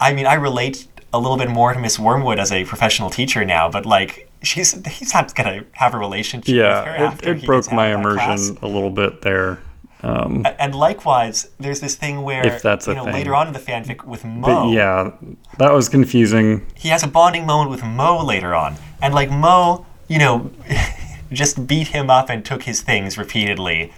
[0.00, 3.44] I mean, I relate a little bit more to Miss Wormwood as a professional teacher
[3.44, 7.42] now, but like, she's he's not gonna have a relationship with her Yeah, after it,
[7.42, 9.60] it broke my immersion a little bit there.
[10.02, 13.14] Um, And likewise, there's this thing where If that's a you know thing.
[13.14, 15.12] later on in the fanfic with Moe, but yeah,
[15.58, 16.66] that was confusing.
[16.74, 20.50] he has a bonding moment with Moe later on, and like Moe, you know,
[21.32, 23.92] just beat him up and took his things repeatedly,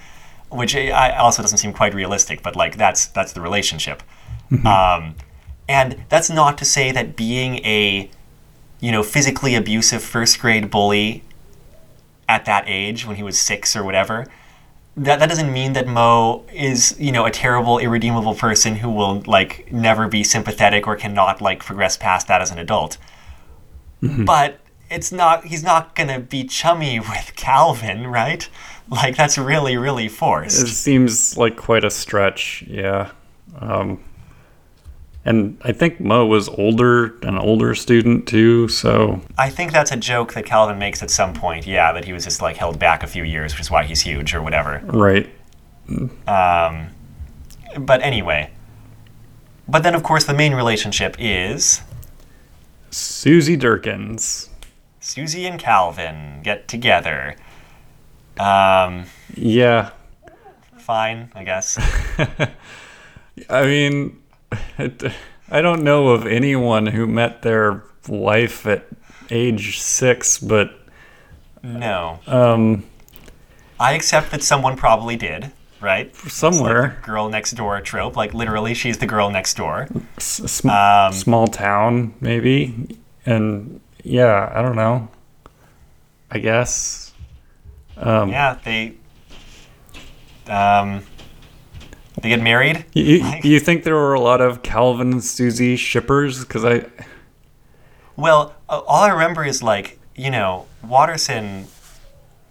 [0.50, 2.40] which I I also doesn't seem quite realistic.
[2.42, 4.02] But like that's that's the relationship,
[4.64, 5.16] um,
[5.68, 8.11] and that's not to say that being a,
[8.81, 11.22] you know, physically abusive first grade bully
[12.29, 14.26] at that age when he was six or whatever.
[14.96, 19.22] That, that doesn't mean that Moe is, you know, a terrible, irredeemable person who will
[19.26, 22.96] like never be sympathetic or cannot like progress past that as an adult.
[24.24, 28.48] But it's not he's not gonna be chummy with Calvin, right?
[28.88, 30.62] Like that's really, really forced.
[30.62, 32.64] It seems like quite a stretch.
[32.68, 33.11] Yeah,
[33.59, 34.00] um,
[35.27, 38.69] and I think Moe was older, an older student too.
[38.69, 42.12] So I think that's a joke that Calvin makes at some point, yeah, that he
[42.12, 44.81] was just like held back a few years, which is why he's huge or whatever.
[44.85, 45.29] right,
[46.27, 46.89] Um,
[47.79, 48.51] but anyway.
[49.69, 51.81] But then, of course, the main relationship is
[52.91, 54.49] Susie Derkins.
[55.01, 57.35] Susie and Calvin get together.
[58.39, 59.91] Um, Yeah,
[60.79, 61.79] fine, I guess.
[63.51, 64.23] I mean,
[65.50, 68.87] I don't know of anyone who met their wife at
[69.30, 70.70] age six, but
[71.62, 72.20] No.
[72.26, 72.85] um,
[73.78, 76.14] I accept that someone probably did, right?
[76.16, 78.16] somewhere, Girl next door trope.
[78.16, 79.88] Like, literally, she's the girl next door.
[80.18, 85.09] sm- Um, small town maybe, and yeah, I don't know.
[86.30, 87.12] I guess.
[87.96, 88.94] Um, yeah, they.
[90.48, 91.02] Um,
[92.22, 92.85] they get married.
[92.94, 96.44] You, you- Like- you think there were a lot of Calvin and Susie shippers?
[96.44, 96.85] Because I,
[98.16, 101.66] Well, all I remember is like you know Watterson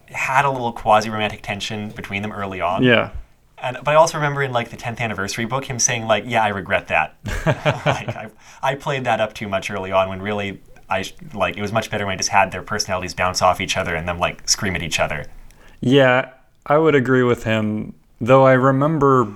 [0.10, 2.84] had a little quasi-romantic tension between them early on.
[2.84, 3.10] yeah,
[3.58, 6.44] And but I also remember in like the 10th anniversary book him saying like, "Yeah,
[6.44, 7.16] I regret that.
[7.86, 8.30] like I,
[8.62, 11.90] I played that up too much early on when really I like it was much
[11.90, 14.76] better when I just had their personalities bounce off each other and them like scream
[14.76, 15.26] at each other."
[15.82, 16.30] yeah,
[16.68, 17.94] I would agree with him.
[18.22, 19.34] Though I remember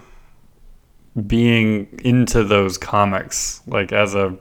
[1.27, 4.35] being into those comics, like as a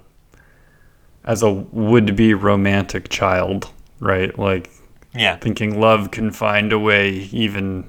[1.25, 4.39] as a would-be romantic child, right?
[4.39, 4.71] Like
[5.15, 5.37] Yeah.
[5.37, 7.85] thinking love can find a way, even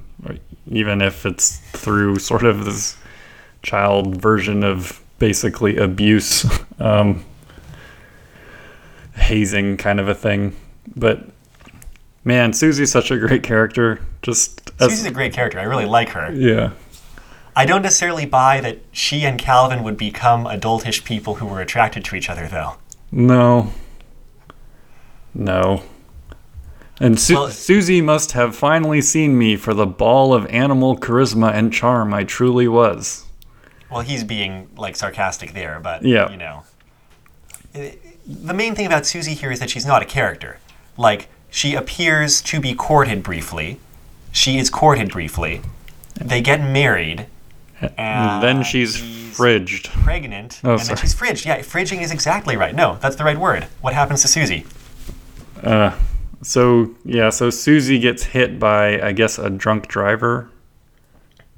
[0.67, 2.97] even if it's through sort of this
[3.63, 6.45] child version of basically abuse,
[6.79, 7.23] um,
[9.15, 10.55] hazing kind of a thing.
[10.95, 11.27] But
[12.23, 13.99] man, Susie's such a great character.
[14.21, 15.59] Just as, Susie's a great character.
[15.59, 16.31] I really like her.
[16.33, 16.71] yeah,
[17.55, 22.05] I don't necessarily buy that she and Calvin would become adultish people who were attracted
[22.05, 22.75] to each other though.
[23.11, 23.73] no,
[25.33, 25.83] no.
[27.01, 31.53] And Su- Well- Susie must have finally seen me for the ball of animal charisma
[31.53, 33.25] and charm I truly was.
[33.89, 36.29] Well, he's being like sarcastic there, but Yeah.
[36.29, 36.63] you know.
[37.73, 37.91] Eh,
[38.27, 40.59] The main thing about Susie here is that she's not a character.
[40.97, 43.79] Like she appears to be courted briefly.
[44.31, 45.61] She is courted briefly.
[46.15, 47.25] They get married.
[47.97, 49.87] And then she's fridged.
[50.03, 50.99] Pregnant, Oh, and then sorry.
[50.99, 51.45] she's fridged.
[51.45, 52.75] Yeah, fridging is exactly right.
[52.75, 53.63] No, that's the right word.
[53.81, 54.65] What happens to Susie?
[55.63, 55.97] Uh,
[56.41, 60.49] so yeah, so Susie gets hit by, I guess, a drunk driver.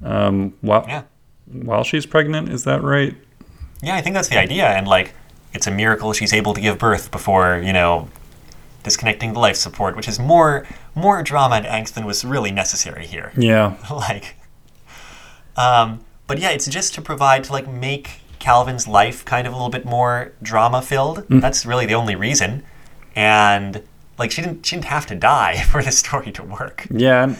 [0.04, 1.02] Um, while Yeah.
[1.50, 3.16] while she's pregnant, is that right?
[3.82, 5.14] Yeah, I think that's the idea, and like,
[5.52, 8.08] it's a miracle she's able to give birth before you know,
[8.84, 13.06] disconnecting the life support, which is more more drama and angst than was really necessary
[13.06, 13.32] here.
[13.36, 14.36] Yeah, like,
[15.56, 16.00] um,
[16.32, 19.68] but yeah, it's just to provide to like make Calvin's life kind of a little
[19.68, 21.28] bit more drama filled.
[21.28, 21.42] Mm.
[21.42, 22.62] That's really the only reason,
[23.14, 23.82] and
[24.16, 26.86] like she didn't she didn't have to die for the story to work.
[26.90, 27.36] Yeah,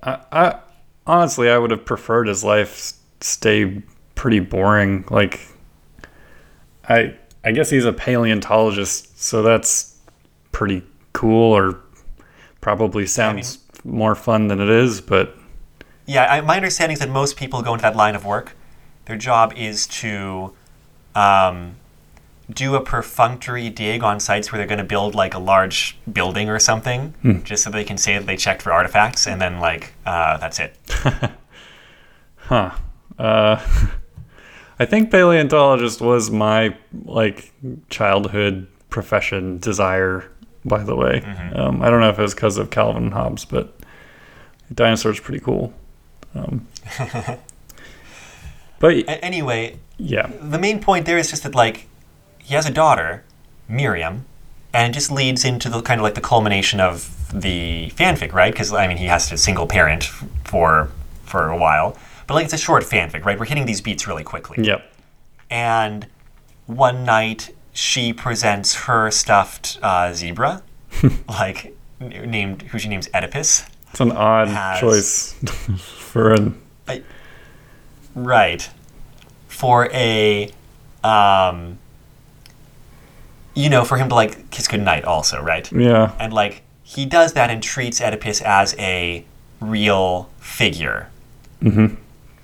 [0.00, 0.60] I, I
[1.08, 3.82] honestly I would have preferred his life stay
[4.14, 5.06] pretty boring.
[5.10, 5.40] Like,
[6.88, 9.98] I I guess he's a paleontologist, so that's
[10.52, 11.80] pretty cool, or
[12.60, 15.00] probably sounds more fun than it is.
[15.00, 15.35] But
[16.06, 18.54] Yeah, I, my understanding is that most people go into that line of work.
[19.06, 20.54] Their job is to
[21.14, 21.76] um,
[22.52, 26.48] do a perfunctory dig on sites where they're going to build like a large building
[26.48, 27.14] or something,
[27.44, 30.60] just so they can say that they checked for artifacts, and then like uh, that's
[30.60, 30.76] it.
[32.36, 32.70] huh?
[33.18, 33.60] Uh,
[34.78, 37.52] I think paleontologist was my like
[37.90, 40.30] childhood profession desire.
[40.64, 41.22] By the way,
[41.54, 43.78] um, I don't know if it was because of Calvin Hobbes, but
[44.74, 45.72] dinosaurs pretty cool.
[46.36, 46.66] Um,
[48.78, 51.86] but anyway, yeah, the main point there is just that like
[52.38, 53.24] he has a daughter,
[53.68, 54.24] Miriam,
[54.72, 58.52] and it just leads into the kind of like the culmination of the fanfic, right?
[58.52, 60.04] Because I mean, he has to single parent
[60.44, 60.90] for
[61.24, 61.96] for a while,
[62.26, 63.38] but like it's a short fanfic, right?
[63.38, 64.64] We're hitting these beats really quickly.
[64.64, 64.92] yep,
[65.50, 66.06] And
[66.66, 70.62] one night she presents her stuffed uh, zebra,
[71.28, 73.64] like n- named who she names Oedipus.
[73.96, 75.32] It's an odd Has- choice
[75.78, 76.60] for an
[78.14, 78.68] Right.
[79.48, 80.50] For a,
[81.02, 81.78] um,
[83.54, 85.70] you know, for him to like kiss goodnight also, right?
[85.72, 89.24] yeah, And like he does that and treats Oedipus as a
[89.60, 91.08] real figure.
[91.62, 91.96] Mhm.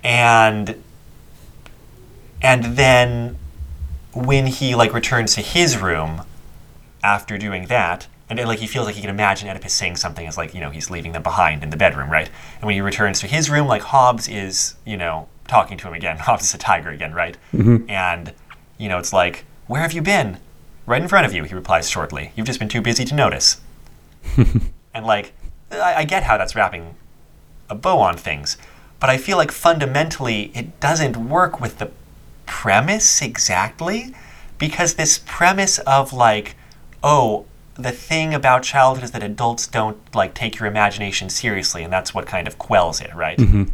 [0.03, 0.83] And
[2.41, 3.39] and then
[4.15, 6.23] when he like returns to his room
[7.05, 8.07] after doing that,
[8.39, 10.71] and like he feels like he can imagine Oedipus saying something as like you know
[10.71, 12.29] he's leaving them behind in the bedroom, right?
[12.57, 15.95] And when he returns to his room, like Hobbes is you know talking to him
[15.95, 16.17] again.
[16.21, 17.37] Hobbes is a tiger again, right?
[17.53, 17.89] Mm-hmm.
[17.91, 18.33] And
[18.79, 20.39] you know it's like, where have you been?
[20.85, 22.33] Right in front of you, he replies shortly.
[22.35, 23.61] You've just been too busy to notice.
[24.37, 25.33] and like,
[25.71, 26.97] I, I get how that's wrapping
[27.71, 28.57] a bow on things,
[28.99, 31.91] but I feel like fundamentally it doesn't work with the
[32.47, 34.15] premise exactly
[34.59, 36.55] because this premise of like,
[37.03, 41.93] oh, the thing about childhood is that adults don't like take your imagination seriously, and
[41.93, 43.39] that's what kind of quells it, right?
[43.39, 43.65] Mm-hmm.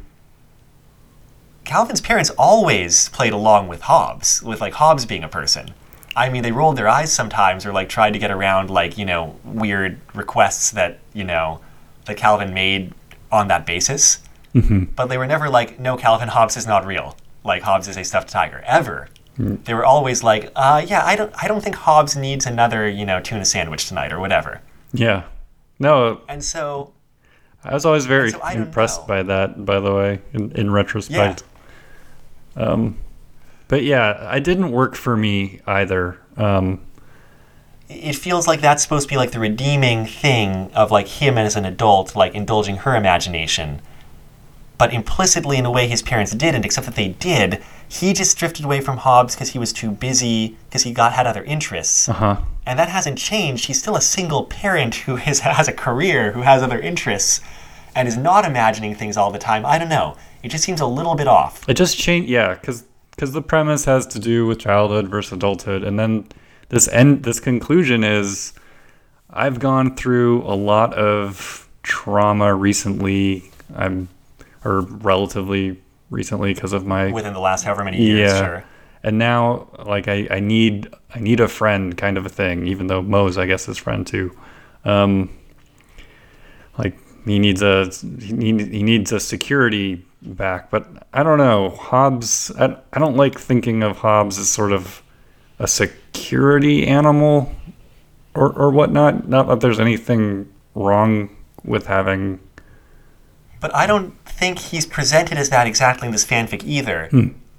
[1.65, 5.75] Calvin's parents always played along with Hobbes, with like Hobbes being a person.
[6.17, 9.05] I mean, they rolled their eyes sometimes or like tried to get around like, you
[9.05, 11.61] know, weird requests that, you know,
[12.07, 12.95] that Calvin made
[13.31, 14.19] on that basis.
[14.55, 14.85] Mm-hmm.
[14.97, 17.17] But they were never like, no, Calvin, Hobbes is not real.
[17.45, 19.09] Like Hobbes is a stuffed tiger, ever.
[19.39, 23.07] They were always like, uh, yeah, I don't, I don't think Hobbes needs another, you
[23.07, 24.61] know, tuna sandwich tonight or whatever.
[24.93, 25.25] yeah.
[25.81, 26.93] No, And so,
[27.63, 29.07] I was always very so impressed know.
[29.07, 31.45] by that, by the way, in, in retrospect.
[32.57, 32.99] Um,
[33.69, 36.19] but yeah, it didn't work for me either.
[36.37, 36.81] Um,
[37.89, 41.55] it feels like that's supposed to be like the redeeming thing of like him as
[41.55, 43.81] an adult like indulging her imagination
[44.79, 48.65] but implicitly in a way his parents didn't except that they did he just drifted
[48.65, 52.09] away from hobbes because he was too busy because he got had other interests.
[52.09, 52.37] Uh huh.
[52.67, 53.65] and that hasn't changed.
[53.67, 57.41] He's still a single parent who is, has a career who has other interests
[57.95, 59.65] and is not imagining things all the time.
[59.65, 60.17] I don't know.
[60.43, 61.67] It just seems a little bit off.
[61.69, 62.85] It just changed, yeah, because
[63.17, 66.29] the premise has to do with childhood versus adulthood, and then
[66.69, 68.53] this end, this conclusion is,
[69.31, 73.51] I've gone through a lot of trauma recently.
[73.75, 74.09] I'm,
[74.65, 78.39] or relatively recently because of my within the last however many years Yeah.
[78.39, 78.65] sure
[79.03, 82.89] and now like I, I need I need a friend kind of a thing, even
[82.89, 84.37] though Moe's I guess his friend too.
[84.85, 85.31] Um,
[86.77, 87.91] like he needs a
[88.21, 92.51] he, need, he needs a security back, but I don't know Hobbes.
[92.59, 95.03] I, I don't like thinking of Hobbes as sort of
[95.59, 97.53] a security animal
[98.35, 99.29] or or whatnot.
[99.29, 101.31] Not that there's anything wrong
[101.65, 102.41] with having.
[103.61, 107.09] But I don't think he's presented as that exactly in this fanfic either.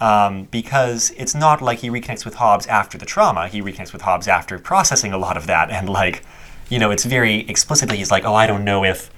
[0.02, 3.50] Um, because it's not like he reconnects with Hobbes after the trauma.
[3.50, 5.70] He reconnects with Hobbes after processing a lot of that.
[5.70, 6.24] And, like,
[6.70, 9.12] you know, it's very explicitly, he's like, oh, I don't know if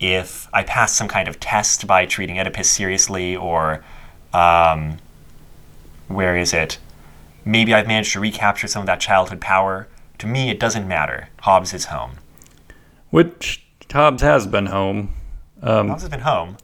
[0.00, 3.84] if I passed some kind of test by treating Oedipus seriously or
[4.32, 4.98] um,
[6.06, 6.78] where is it?
[7.44, 9.88] Maybe I've managed to recapture some of that childhood power.
[10.18, 11.28] To me, it doesn't matter.
[11.40, 12.12] Hobbes is home.
[13.10, 15.14] Which Hobbes has been home.
[15.62, 16.56] Um, Hobbes has been home.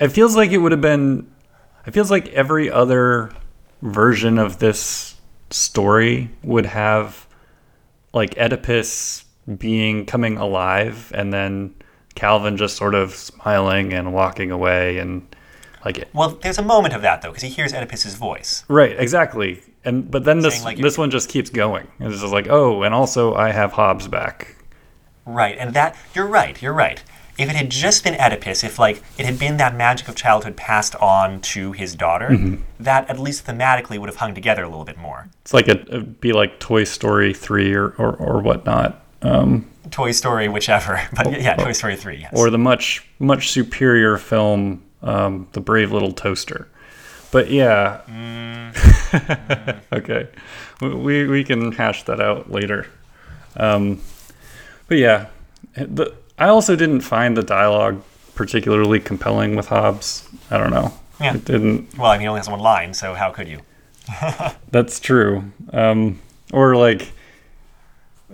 [0.00, 1.30] It feels like it would have been.
[1.86, 3.32] It feels like every other
[3.82, 5.16] version of this
[5.50, 7.26] story would have,
[8.12, 9.24] like Oedipus
[9.58, 11.74] being coming alive, and then
[12.14, 15.26] Calvin just sort of smiling and walking away, and
[15.84, 16.08] like it.
[16.12, 18.64] Well, there's a moment of that, though, because he hears Oedipus's voice.
[18.68, 19.62] Right, exactly.
[19.84, 21.88] And but then this like, this one just keeps going.
[22.00, 24.56] It's just like, oh, and also I have Hobbes back,
[25.26, 26.60] Right, and that you're right.
[26.60, 27.02] You're right.
[27.40, 30.56] If it had just been Oedipus, if like it had been that magic of childhood
[30.56, 32.62] passed on to his daughter, Mm-hmm.
[32.80, 35.28] that at least thematically would have hung together a little bit more.
[35.42, 40.10] It's like a, it'd be like Toy Story three or or, or whatnot, um, Toy
[40.12, 42.18] Story, whichever, but yeah, Toy Story three.
[42.18, 42.32] Yes.
[42.36, 46.68] or the much much superior film, um, The Brave Little Toaster.
[47.32, 48.02] But yeah,
[49.92, 50.28] okay,
[50.80, 52.86] we- we we can hash that out later.
[53.56, 54.00] Um,
[54.88, 55.26] but yeah,
[55.74, 58.02] the, I also didn't find the dialogue
[58.34, 60.26] particularly compelling with Hobbes.
[60.50, 60.94] I don't know.
[61.20, 61.34] Yeah.
[61.34, 61.96] It didn't.
[61.98, 63.60] well, I mean, he only has one line, so how could you?
[64.70, 65.44] That's true.
[65.72, 66.18] Um,
[66.50, 67.12] or like,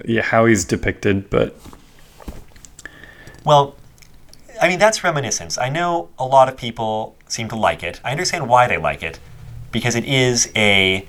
[0.04, 1.56] yeah, how he's depicted, but
[3.44, 3.74] Well,
[4.62, 5.58] I mean, that's reminiscence.
[5.58, 8.00] I know a lot of people seem to like it.
[8.04, 9.18] I understand why they like it,
[9.72, 11.06] because it is a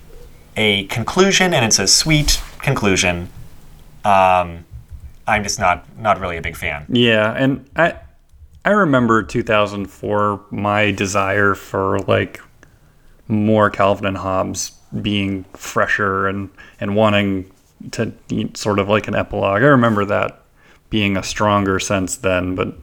[0.58, 3.30] a conclusion, and it's a sweet conclusion.
[4.04, 4.66] Um,
[5.28, 6.86] I'm just not not really a big fan.
[6.90, 7.96] yeah, and I
[8.66, 12.42] I remember 2004 my desire for like
[13.28, 14.72] more Calvin and Hobbes
[15.02, 16.50] being fresher and
[16.80, 17.52] and wanting
[17.92, 18.14] to
[18.56, 19.62] sort of like an epilogue.
[19.62, 20.44] I remember that
[20.90, 22.76] being a stronger sense then, but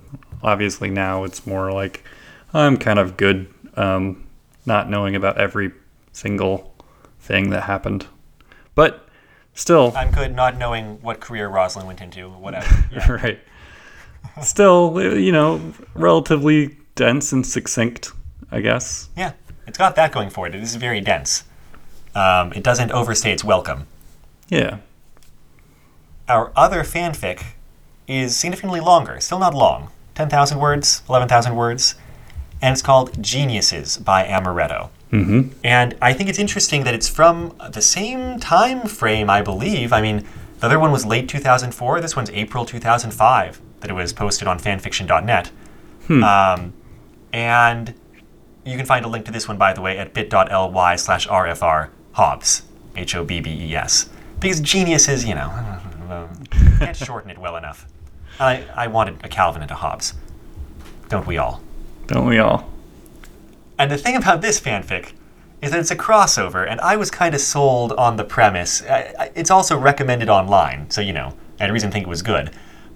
[0.43, 2.05] obviously now it's more like
[2.53, 4.27] I'm kind of good um,
[4.67, 5.73] not knowing about every
[6.13, 6.75] single
[7.21, 8.07] thing that happened.
[8.75, 9.04] But
[9.55, 12.67] still, I'm good not knowing what career Rosalyn went into, whatever.
[12.93, 13.11] Yeah.
[13.11, 13.39] right.
[14.43, 18.13] Still, you know, relatively dense and succinct,
[18.51, 19.09] I guess.
[19.17, 19.33] yeah,
[19.67, 20.55] it's got that going for it.
[20.55, 21.45] It is very dense.
[22.15, 23.87] Um, it doesn't overstay its welcome.
[24.49, 24.79] Yeah.
[26.29, 27.45] Our other fanfic
[28.07, 31.97] is significantly longer, still not long 10,000 words, 11,000 words,
[32.63, 34.91] and it's called Geniuses by Amaretto.
[35.15, 35.57] Mm-hmm.
[35.63, 39.93] And I think it's interesting that it's from the same time frame, I believe.
[39.93, 40.27] I mean,
[40.59, 44.59] the other one was late 2004, this one's April 2005 that it was posted on
[44.59, 45.51] fanfiction.net.
[46.09, 46.73] Um,
[47.33, 47.95] and
[48.65, 51.91] you can find a link to this one, by the way, at bit.ly slash RFR
[52.13, 52.63] Hobbes,
[52.97, 54.09] H O B B E S.
[54.41, 55.49] Because genius is, you know,
[56.79, 57.87] can't shorten it well enough.
[58.41, 60.15] I, I wanted a Calvin and a Hobbes.
[61.09, 61.61] Don't we all?
[62.07, 62.69] Don't we all?
[63.79, 65.13] And the thing about this fanfic
[65.63, 68.83] is that it's a crossover, and I was kind of sold on the premise.
[69.35, 72.23] It's also recommended online, so you know, I had a reason to think it was
[72.23, 72.51] good.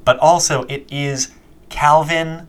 [0.04, 1.32] But also, it is
[1.68, 2.48] Calvin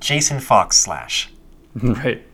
[0.00, 1.30] Jason Fox slash.
[1.74, 2.26] right.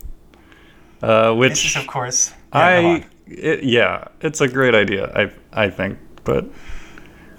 [1.03, 5.13] Uh, This which is, of course, yeah, I, it, yeah, it's a great idea.
[5.15, 6.47] I, I think, but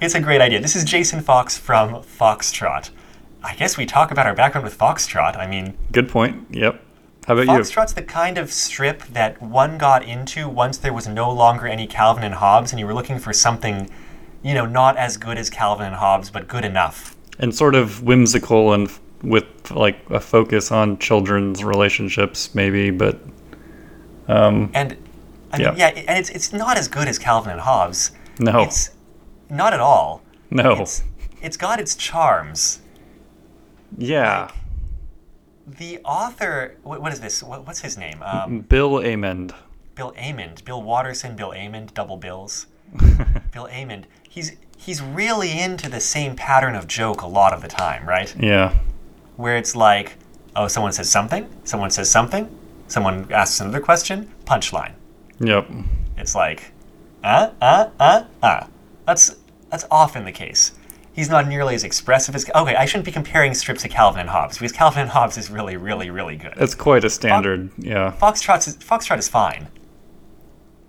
[0.00, 0.60] It's a great idea.
[0.60, 2.90] This is Jason Fox from Foxtrot.
[3.42, 5.36] I guess we talk about our background with Foxtrot.
[5.36, 6.46] I mean, good point.
[6.50, 6.84] Yep.
[7.28, 7.62] How about you?
[7.62, 11.86] Foxtrot's the kind of strip that one got into once there was no longer any
[11.86, 13.90] Calvin and Hobbes, and you were looking for something,
[14.42, 17.14] you know, not as good as Calvin and Hobbes, but good enough.
[17.38, 23.20] And sort of whimsical and f- with like a focus on children's relationships, maybe, but
[24.26, 24.96] um, And
[25.52, 25.74] I mean, Yeah.
[25.94, 28.10] yeah, and it's it's not as good as Calvin and Hobbes.
[28.40, 28.90] no, It's
[29.50, 30.22] not at all.
[30.50, 31.02] no, It's
[31.42, 32.80] it's got its charms.
[33.98, 34.50] yeah.
[35.76, 37.42] The author, what, what is this?
[37.42, 38.22] What, what's his name?
[38.22, 39.54] Um, Bill Amend.
[39.94, 42.66] Bill Amend, Bill Watterson, Bill Amend, double bills.
[43.52, 44.06] Bill Amend.
[44.28, 48.32] He's he's really into the same pattern of joke a lot of the time, right?
[48.38, 48.78] Yeah,
[49.36, 50.14] Where it's like,
[50.54, 52.48] oh, someone says something, someone says something,
[52.86, 54.92] someone asks another question, punchline.
[55.40, 55.68] yep.
[56.16, 56.72] It's like,
[57.24, 58.66] uh, uh, uh, uh.
[59.04, 59.36] That's
[59.70, 60.72] that's often the case.
[61.18, 62.48] He's not nearly as expressive as.
[62.54, 65.50] Okay, I shouldn't be comparing strips to Calvin and Hobbes because Calvin and Hobbes is
[65.50, 66.52] really, really, really good.
[66.58, 67.70] It's quite a standard.
[67.76, 68.14] Yeah.
[68.22, 69.66] Foxtrot is Foxtrot is fine.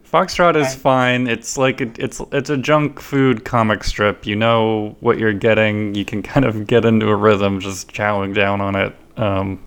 [0.05, 1.27] Foxtrot is And- fine.
[1.27, 4.27] It's like a, it's it's a junk food comic strip.
[4.27, 5.95] You know what you're getting.
[5.95, 9.59] You can kind of get into a rhythm just chowing down on it, um,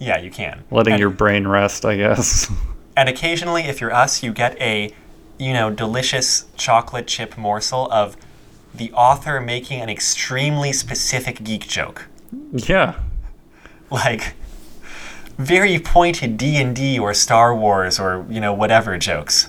[0.00, 0.64] Yeah, you can.
[0.72, 2.50] letting and, your brain rest, I guess.
[2.96, 4.92] and occasionally, if you're us, you get a,
[5.38, 8.16] you know, delicious chocolate chip morsel of
[8.74, 12.06] the author making an extremely specific geek joke.
[12.52, 12.94] yeah,
[13.90, 14.34] like
[15.38, 19.48] very pointed D&D or Star Wars or you know whatever jokes.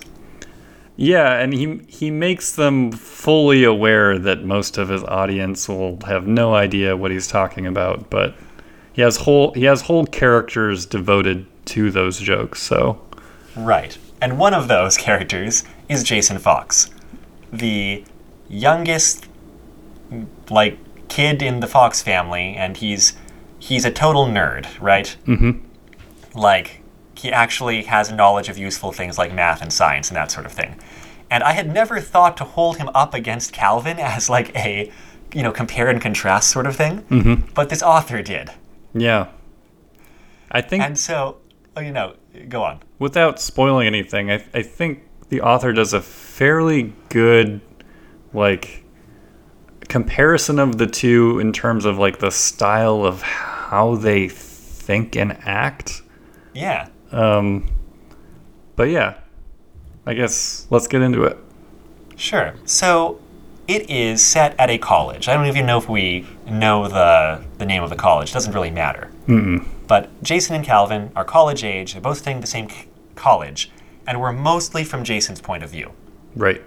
[0.95, 6.28] yeah, and he he makes them fully aware that most of his audience will have
[6.28, 8.36] no idea what he's talking about, but
[8.93, 12.61] he has whole he has whole characters devoted to those jokes.
[12.61, 13.01] So
[13.55, 13.97] Right.
[14.21, 16.89] And one of those characters is Jason Fox,
[17.51, 18.03] the
[18.54, 19.28] youngest
[20.49, 20.78] like
[21.10, 23.14] kid in the Fox family and he's
[23.60, 25.16] he's a total nerd, right?
[25.26, 25.62] Mhm.
[26.36, 26.82] Like
[27.16, 30.51] he actually has knowledge of useful things like math and science and that sort of
[30.51, 30.76] thing.
[31.32, 34.91] And I had never thought to hold him up against Calvin as like a
[35.34, 37.01] you know, compare and contrast sort of thing.
[37.10, 37.54] Mm-hmm.
[37.56, 38.51] But this author did.
[38.93, 39.30] Yeah.
[40.51, 41.38] I think And so,
[41.76, 42.14] oh, you know,
[42.49, 42.84] go on.
[42.99, 47.62] without spoiling anything, I, I think the author does a fairly good,
[48.34, 48.84] like,
[49.88, 55.38] comparison of the two in terms of, like, the style of how they think and
[55.44, 56.02] act.
[56.54, 56.90] Yeah.
[57.12, 57.70] Um,
[58.76, 59.16] but yeah,
[60.06, 61.38] I guess let's get into it.
[62.16, 62.56] Sure.
[62.66, 63.20] So
[63.68, 65.28] it is set at a college.
[65.28, 68.32] I don't even know if we know the the name of the college.
[68.32, 69.10] It doesn't really matter.
[69.28, 69.66] Mm-mm.
[69.88, 71.94] But Jason and Calvin are college age.
[71.94, 72.68] They're both staying the same
[73.16, 73.72] college,
[74.06, 75.92] and we're mostly from Jason's point of view.
[76.36, 76.62] Right.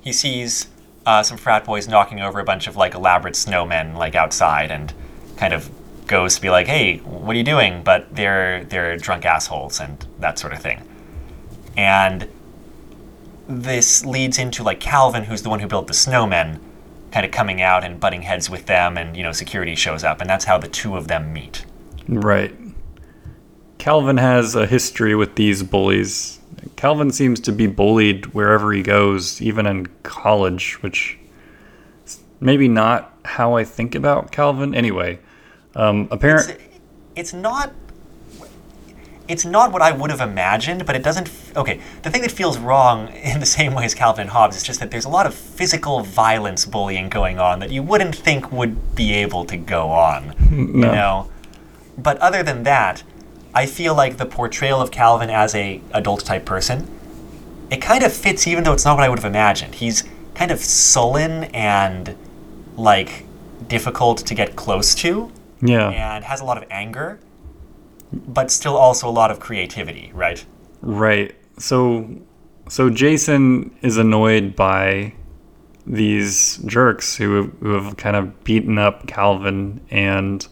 [0.00, 0.68] He sees
[1.06, 4.92] uh, some frat boys knocking over a bunch of like elaborate snowmen like outside, and
[5.36, 5.70] kind of
[6.06, 10.04] goes to be like, "Hey, what are you doing?" But they're they're drunk assholes and
[10.18, 10.86] that sort of thing.
[11.76, 12.28] And
[13.48, 16.60] this leads into like Calvin, who's the one who built the snowmen,
[17.10, 20.20] kind of coming out and butting heads with them, and you know security shows up,
[20.20, 21.64] and that's how the two of them meet.
[22.08, 22.54] Right.
[23.78, 26.39] Calvin has a history with these bullies.
[26.76, 31.18] Calvin seems to be bullied wherever he goes, even in college, which
[32.40, 34.74] maybe not how I think about Calvin.
[34.74, 35.18] Anyway,
[35.74, 36.50] um, apparent.
[36.50, 36.62] It's,
[37.16, 37.72] it's not.
[39.28, 41.30] It's not what I would have imagined, but it doesn't.
[41.54, 44.62] Okay, the thing that feels wrong in the same way as Calvin and Hobbes is
[44.62, 48.50] just that there's a lot of physical violence bullying going on that you wouldn't think
[48.50, 50.34] would be able to go on.
[50.50, 50.92] You No.
[50.92, 51.30] know?
[51.96, 53.02] But other than that,
[53.54, 56.88] I feel like the portrayal of Calvin as a adult type person,
[57.70, 59.74] it kind of fits even though it's not what I would have imagined.
[59.76, 62.16] He's kind of sullen and
[62.76, 63.24] like
[63.68, 65.30] difficult to get close to
[65.60, 65.88] Yeah.
[65.90, 67.18] and has a lot of anger,
[68.12, 70.44] but still also a lot of creativity, right?
[70.80, 71.34] Right.
[71.58, 72.08] So
[72.68, 75.14] so Jason is annoyed by
[75.86, 80.46] these jerks who who have kind of beaten up Calvin and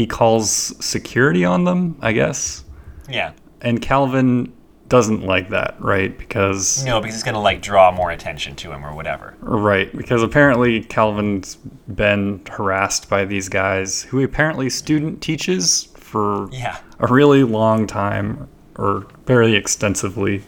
[0.00, 0.50] he calls
[0.82, 2.64] security on them, I guess.
[3.06, 3.32] Yeah.
[3.60, 4.50] And Calvin
[4.88, 6.16] doesn't like that, right?
[6.16, 9.34] Because No, because it's gonna like draw more attention to him or whatever.
[9.40, 11.56] right, because apparently Calvin's
[11.94, 16.78] been harassed by these guys who apparently student teaches for Yeah.
[16.98, 20.42] a really long time or very extensively.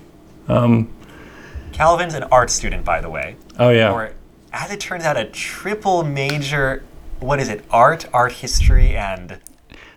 [0.48, 0.88] Um,
[1.72, 3.36] Calvin's an art student, by the way.
[3.58, 3.92] oh yeah.
[3.92, 4.12] Or,
[4.54, 6.82] as it turns out, a triple major.
[7.22, 7.64] What is it?
[7.70, 9.38] Art, art history, and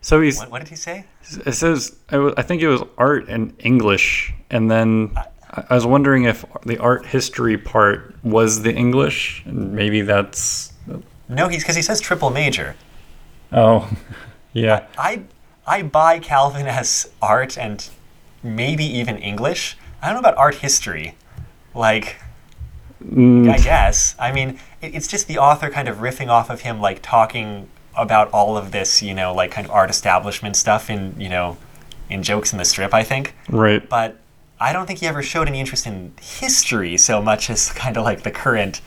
[0.01, 0.37] So he's.
[0.37, 1.05] what, what did he say?
[1.45, 5.85] It says I think it was art and English, and then uh, I I was
[5.85, 10.73] wondering if the art history part was the English, and maybe that's.
[11.27, 12.75] No, he's because he says triple major.
[13.51, 13.89] Oh,
[14.53, 14.85] yeah.
[14.97, 15.23] I
[15.65, 17.89] I buy Calvin as art and
[18.43, 19.77] maybe even English.
[20.01, 21.15] I don't know about art history.
[21.73, 22.17] Like,
[23.05, 24.15] Mm, I guess.
[24.19, 27.69] I mean, it, it's just the author kind of riffing off of him, like talking
[27.95, 31.57] about all of this, you know, like kind of art establishment stuff in, you know,
[32.09, 33.35] in jokes in the strip, I think.
[33.49, 33.87] right.
[33.87, 34.17] But
[34.59, 38.03] I don't think he ever showed any interest in history so much as kind of
[38.03, 38.81] like the current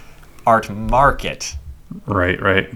[0.47, 1.57] art market.
[2.07, 2.41] Right.
[2.41, 2.73] Right.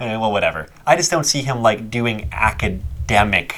[0.00, 0.68] Well, whatever.
[0.86, 3.54] I just don't see him like doing academic,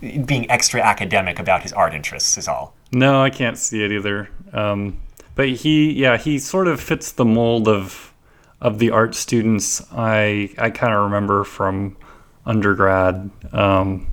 [0.00, 2.74] being extra academic about his art interests, is all.
[2.90, 4.30] No, I can't see it either.
[4.52, 4.96] Um,
[5.40, 8.12] but he, yeah, he sort of fits the mold of
[8.60, 11.96] of the art students I I kind of remember from
[12.44, 14.12] undergrad, um,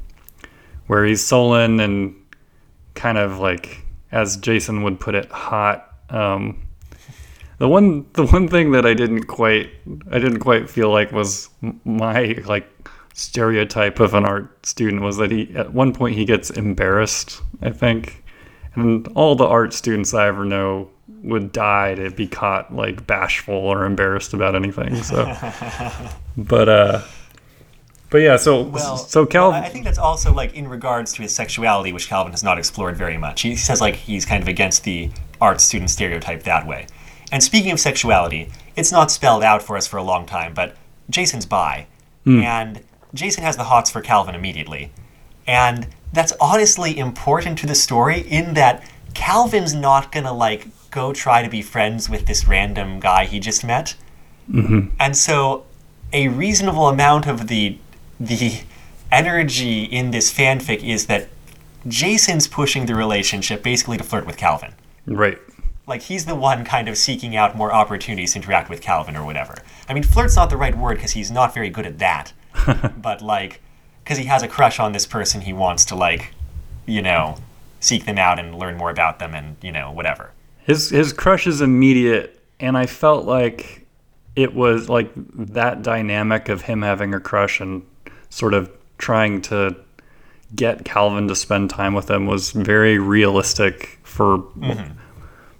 [0.85, 2.15] where he's sullen and
[2.93, 5.93] kind of like, as Jason would put it, hot.
[6.09, 6.65] Um,
[7.57, 9.69] the one the one thing that I didn't quite
[10.09, 11.49] I didn't quite feel like was
[11.83, 12.69] my like
[13.13, 17.71] stereotype of an art student was that he at one point he gets embarrassed I
[17.71, 18.23] think
[18.75, 20.89] and all the art students I ever know
[21.23, 25.25] would die to be caught like bashful or embarrassed about anything so
[26.37, 27.01] but uh
[28.09, 29.59] but yeah so so Calvin.
[29.59, 32.57] well, I think that's also like in regards to his sexuality, which Calvin has not
[32.57, 33.41] explored very much.
[33.41, 35.09] He says like he's kind of against the
[35.41, 36.87] art student stereotype that way.
[37.31, 40.77] And speaking of sexuality, it's not spelled out for us for a long time, but
[41.09, 41.87] Jason's bi,
[42.25, 42.81] and
[43.13, 44.91] Jason has the hots for Calvin immediately,
[45.45, 51.43] and that's honestly important to the story in that Calvin's not gonna like go try
[51.43, 53.95] to be friends with this random guy he just met.
[54.49, 54.89] Mm-hmm.
[54.99, 55.65] And so
[56.13, 57.77] a reasonable amount of the
[58.19, 58.61] the
[59.11, 61.29] energy in this fanfic is that
[61.87, 64.73] Jason's pushing the relationship basically to flirt with Calvin.
[65.05, 65.37] right
[65.85, 69.23] Like he's the one kind of seeking out more opportunities to interact with Calvin or
[69.23, 69.55] whatever.
[69.87, 72.33] I mean, flirt's not the right word because he's not very good at that.
[73.01, 73.61] but like,
[74.03, 76.33] because he has a crush on this person, he wants to like,
[76.85, 77.37] you know,
[77.79, 80.31] seek them out and learn more about them and you know whatever.
[80.67, 83.87] His his crush is immediate and I felt like
[84.35, 87.83] it was like that dynamic of him having a crush and
[88.29, 89.75] sort of trying to
[90.55, 94.37] get Calvin to spend time with him was very realistic for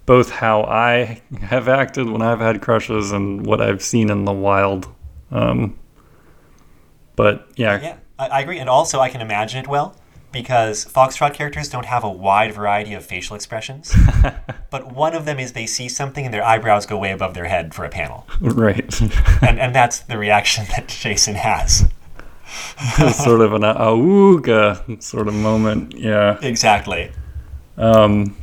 [0.05, 4.33] both how I have acted when I've had crushes and what I've seen in the
[4.33, 4.87] wild.
[5.31, 5.77] Um,
[7.15, 8.59] but yeah, Yeah, I, I agree.
[8.59, 9.95] And also, I can imagine it well
[10.32, 13.95] because Foxtrot characters don't have a wide variety of facial expressions.
[14.69, 17.45] but one of them is they see something and their eyebrows go way above their
[17.45, 18.28] head for a panel.
[18.41, 19.01] right.
[19.41, 21.89] And, and that's the reaction that Jason has.
[23.15, 25.95] sort of an auga sort of moment.
[25.95, 26.38] Yeah.
[26.41, 27.11] Exactly.
[27.78, 28.36] Um,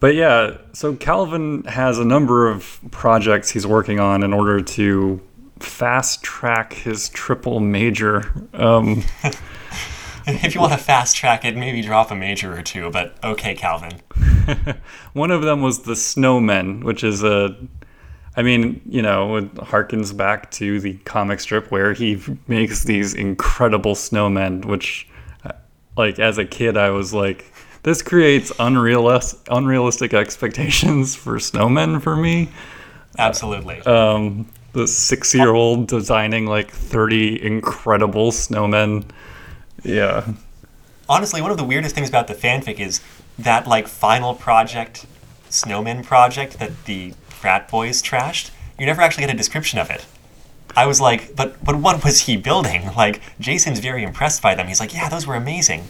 [0.00, 5.20] but yeah, so Calvin has a number of projects he's working on in order to
[5.60, 8.30] fast track his triple major.
[8.52, 9.02] Um,
[10.44, 13.54] If you want to fast track it, maybe drop a major or two, but okay,
[13.54, 14.00] Calvin.
[15.12, 17.56] one of them was the Snowmen, which is a,
[18.36, 23.14] I mean, you know, it harkens back to the comic strip where he makes these
[23.14, 25.08] incredible snowmen, which,
[25.44, 25.52] uh,
[25.96, 27.52] like, as a kid, I was like,
[27.82, 32.48] this creates unrealis- unrealistic expectations for snowmen for me.
[33.18, 33.80] Absolutely.
[33.82, 39.04] um, the six year old designing like 30 incredible snowmen.
[39.84, 40.32] Yeah.
[41.08, 43.00] Honestly, one of the weirdest things about the fanfic is
[43.38, 45.06] that like final project,
[45.50, 48.50] snowman project that the frat boys trashed.
[48.78, 50.06] You never actually get a description of it.
[50.76, 52.90] I was like, but but what was he building?
[52.96, 54.66] Like Jason's very impressed by them.
[54.66, 55.84] He's like, yeah, those were amazing.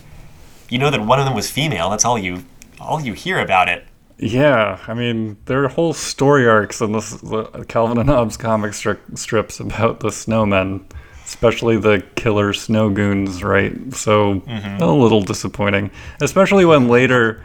[0.69, 1.91] You know that one of them was female.
[1.91, 2.45] That's all you
[2.81, 3.87] all you hear about it.
[4.19, 4.79] Yeah.
[4.87, 9.19] I mean, there are whole story arcs in this, the Calvin and Hobbes comic stri-
[9.19, 10.85] strips about the snowmen,
[11.25, 13.95] especially the killer snow goons, right?
[13.95, 14.43] So
[14.81, 17.45] a little disappointing, especially when later,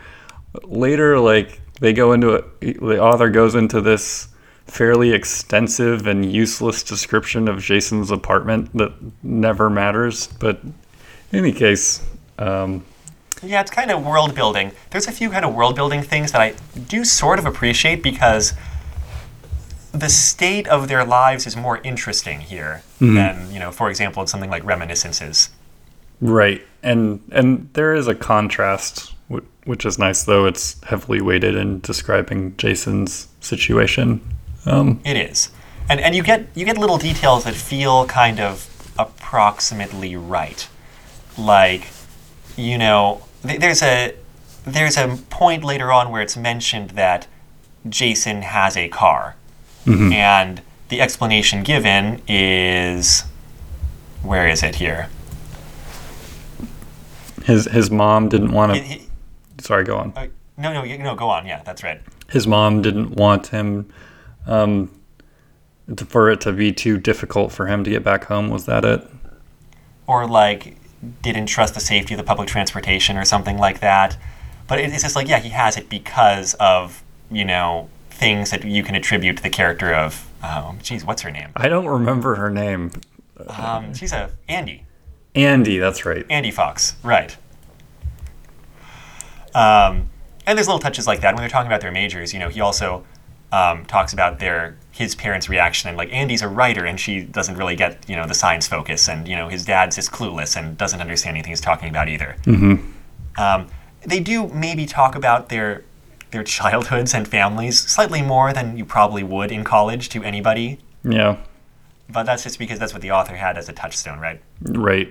[0.64, 4.28] later, like they go into it, the author goes into this
[4.68, 8.92] fairly extensive and useless description of Jason's apartment that
[9.24, 10.28] never matters.
[10.28, 10.74] But in
[11.32, 12.04] any case,
[12.38, 12.84] um,
[13.42, 14.72] Yeah, it's kind of world building.
[14.92, 16.54] There's a few kind of world building things that I
[16.88, 18.54] do sort of appreciate because
[19.92, 24.28] the state of their lives is more interesting here than, you know, for example, in
[24.28, 25.50] something like Reminiscences.
[26.22, 29.14] Right, and and there is a contrast,
[29.64, 30.24] which is nice.
[30.24, 34.22] Though it's heavily weighted in describing Jason's situation.
[34.66, 35.50] Um, It is.
[35.90, 38.68] And and you get you get little details that feel kind of
[39.00, 40.68] approximately right.
[41.38, 41.88] Like,
[42.58, 44.14] you know, th- there's a
[44.66, 47.28] there's a point later on where it's mentioned that
[47.88, 49.36] Jason has a car.
[49.86, 53.24] And the explanation given is
[54.24, 55.10] where is it here?
[57.46, 58.80] his his mom didn't want to.
[58.80, 59.08] he-
[59.60, 60.14] Sorry, go on.
[60.16, 60.28] uh,
[60.58, 61.46] no, no, no, go on.
[61.46, 62.00] Yeah, that's right.
[62.30, 63.92] His mom didn't want him
[64.46, 64.92] um,
[65.96, 68.50] to, for it to be too difficult for him to get back home.
[68.50, 69.06] Was that it?
[70.08, 70.76] or like
[71.22, 74.18] didn't trust the safety of the public transportation or something like that.
[74.68, 78.84] But it's just like, yeah, he has it because of, you know, things that you
[78.84, 81.50] can attribute to the character of, oh, geez, what's her name?
[81.56, 82.92] I don't remember her name.
[83.48, 84.84] Um, she's a Andy.
[85.34, 86.26] Andy, that's right.
[86.30, 87.36] Andy Fox, right.
[89.56, 90.10] Um,
[90.46, 91.34] and there's little touches like that.
[91.34, 93.06] When they're talking about their majors, you know, he also
[93.52, 97.56] um, talks about their his parents' reaction and like Andy's a writer and she doesn't
[97.56, 100.78] really get you know the science focus and you know his dad's just clueless and
[100.78, 102.36] doesn't understand anything he's talking about either.
[103.38, 103.68] Um,
[104.02, 105.84] they do maybe talk about their
[106.32, 111.38] their childhoods and families slightly more than you probably would in college to anybody, Yeah,
[112.10, 114.42] but that's just because that's what the author had as a touchstone, right?
[114.62, 115.10] right.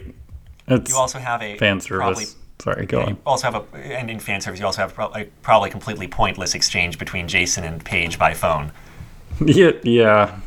[0.66, 2.36] It's You also have a fan probably service.
[2.60, 3.18] Sorry, go You on.
[3.24, 6.98] also have a, and in fan service, you also have a probably completely pointless exchange
[6.98, 8.72] between Jason and Paige by phone.
[9.44, 10.40] Yeah, yeah.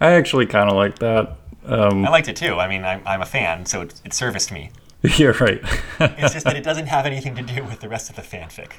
[0.00, 1.36] I actually kind of like that.
[1.66, 2.54] Um, I liked it too.
[2.60, 4.70] I mean, I'm, I'm a fan, so it, it serviced me.
[5.02, 5.60] you're right.
[6.00, 8.72] It's just that it doesn't have anything to do with the rest of the fanfic.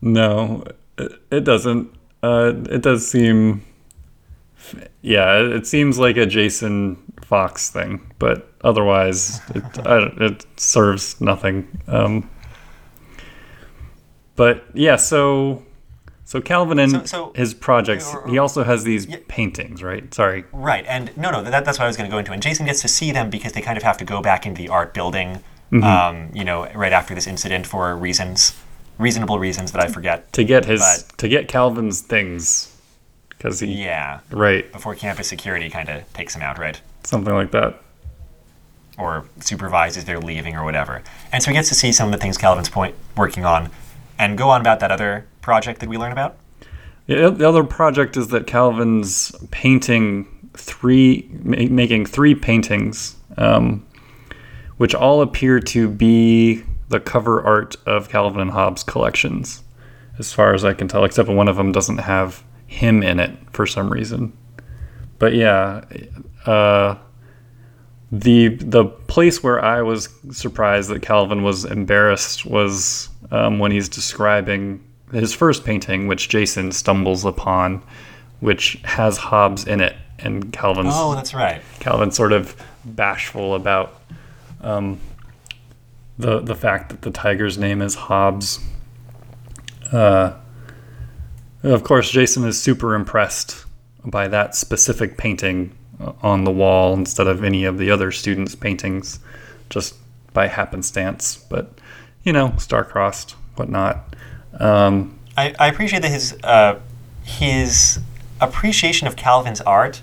[0.00, 0.64] No,
[1.30, 1.92] it, doesn't.
[2.22, 3.62] Uh, it does seem.
[5.02, 11.68] Yeah, it, seems like a Jason Fox thing, but otherwise, it, I, it serves nothing.
[11.86, 12.28] Um,
[14.34, 15.62] but yeah, so
[16.24, 18.12] so Calvin and So- so- his projects.
[18.28, 20.12] He also has these paintings, right?
[20.12, 20.44] Sorry.
[20.52, 22.32] Right, and no, no, that, that's what I was going to go into.
[22.32, 24.60] And Jason gets to see them because they kind of have to go back into
[24.60, 25.42] the art building,
[25.72, 25.82] Mm-hmm.
[25.82, 28.52] um, you know, right after this incident for reasons,
[28.98, 30.32] reasonable reasons that I forget.
[30.34, 32.72] To get his But- to get Calvin's things,
[33.30, 36.80] because he Yeah, right before campus security kind of takes him out, right?
[37.04, 37.80] something like that.
[38.98, 41.02] or supervises their leaving or whatever.
[41.30, 43.68] And so he gets to see some of the things Calvin's point working on
[44.18, 46.36] and go on about that other project that we learn about.
[47.06, 53.84] Yeah, the other project is that Calvin's painting three ma- making three paintings, um,
[54.78, 59.62] which all appear to be the cover art of Calvin and Hobbes collections,
[60.18, 61.04] as far as I can tell.
[61.04, 64.32] Except one of them doesn't have him in it for some reason.
[65.18, 65.84] But yeah,
[66.44, 66.96] uh,
[68.12, 73.88] the the place where I was surprised that Calvin was embarrassed was um, when he's
[73.88, 74.82] describing
[75.12, 77.82] his first painting, which Jason stumbles upon,
[78.40, 81.62] which has Hobbes in it, and Calvin's Oh, that's right.
[81.80, 84.00] Calvin's sort of bashful about
[84.60, 84.98] um,
[86.18, 88.60] the the fact that the tiger's name is Hobbes.
[89.92, 90.34] Uh,
[91.62, 93.64] of course, Jason is super impressed
[94.04, 95.76] by that specific painting
[96.22, 99.18] on the wall instead of any of the other students' paintings,
[99.70, 99.94] just
[100.32, 101.44] by happenstance.
[101.48, 101.72] But
[102.24, 104.14] you know, star-crossed, whatnot.
[104.58, 106.78] Um, I, I appreciate that his uh,
[107.22, 108.00] his
[108.40, 110.02] appreciation of Calvin's art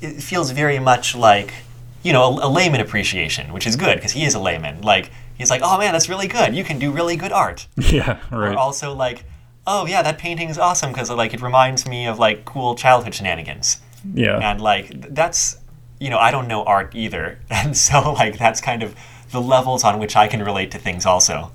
[0.00, 1.54] it feels very much like
[2.02, 4.80] you know a, a layman appreciation, which is good because he is a layman.
[4.82, 6.54] Like he's like, oh man, that's really good.
[6.54, 7.66] You can do really good art.
[7.76, 8.54] yeah, right.
[8.54, 9.24] Or also like,
[9.66, 13.14] oh yeah, that painting is awesome because like it reminds me of like cool childhood
[13.14, 13.78] shenanigans.
[14.12, 15.56] Yeah, And like that's
[15.98, 18.94] you know I don't know art either, and so like that's kind of
[19.30, 21.52] the levels on which I can relate to things also.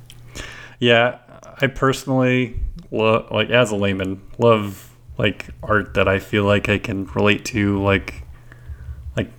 [0.79, 1.19] Yeah,
[1.61, 2.59] I personally
[2.91, 7.45] lo- like as a layman love like art that I feel like I can relate
[7.45, 8.23] to, like
[9.17, 9.29] like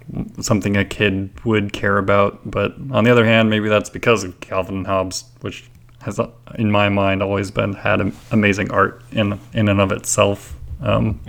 [0.41, 2.51] something a kid would care about.
[2.51, 5.69] But on the other hand, maybe that's because of Calvin and Hobbes, which
[6.03, 6.19] has,
[6.57, 10.55] in my mind, always been had amazing art in in and of itself.
[10.83, 11.21] Um,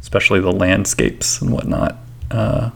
[0.00, 1.96] Especially the landscapes and whatnot.
[2.30, 2.70] Uh,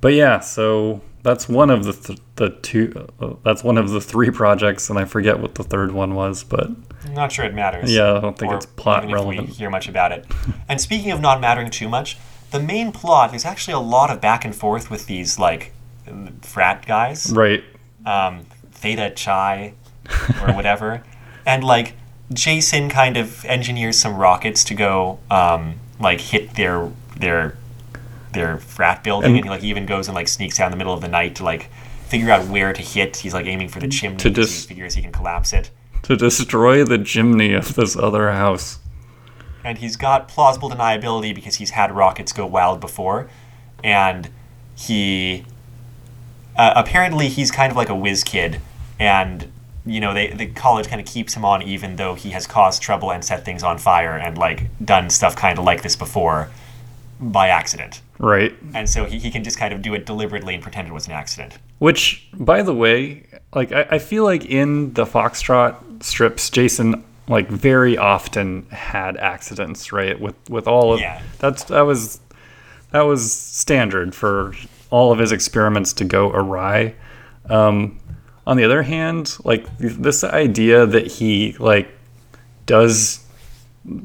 [0.00, 3.08] but yeah, so that's one of the th- the two.
[3.20, 6.42] Uh, that's one of the three projects, and I forget what the third one was.
[6.44, 6.70] But
[7.04, 7.92] I'm not sure it matters.
[7.94, 9.48] yeah, I don't think or it's plot even if relevant.
[9.48, 10.26] we hear much about it.
[10.68, 12.16] and speaking of not mattering too much,
[12.50, 15.72] the main plot there's actually a lot of back and forth with these like
[16.42, 17.62] frat guys, Right.
[18.06, 19.74] um, Theta Chi
[20.42, 21.02] or whatever,
[21.46, 21.94] and like
[22.32, 27.56] Jason kind of engineers some rockets to go um, like hit their their
[28.32, 30.76] their frat building, And- and, he like even goes and like sneaks out in the
[30.76, 31.70] middle of the night to like
[32.08, 33.16] figure out where to hit.
[33.16, 35.70] He's like aiming for the chimney To dis- he figures he can collapse it.
[36.04, 38.78] To destroy the chimney of this other house.
[39.64, 43.28] And he's got plausible deniability because he's had rockets go wild before,
[43.82, 44.28] and
[44.76, 45.44] he
[46.56, 48.60] uh, apparently he's kind of like a whiz kid,
[48.98, 49.50] and
[49.86, 52.82] you know they the college kind of keeps him on even though he has caused
[52.82, 56.50] trouble and set things on fire and like done stuff kind of like this before
[57.20, 58.54] by accident, Right.
[58.74, 61.06] and so he, he can just kind of do it deliberately and pretend it was
[61.08, 61.58] an accident.
[61.78, 67.48] Which, by the way, like I, I feel like in the Foxtrot strips, Jason like
[67.48, 70.18] very often had accidents, right?
[70.20, 71.20] With with all of Yeah.
[71.38, 72.20] that's that was
[72.90, 74.54] that was standard for
[74.90, 76.94] all of his experiments to go awry.
[77.50, 77.98] Um,
[78.46, 81.88] on the other hand, like this idea that he like
[82.66, 83.24] does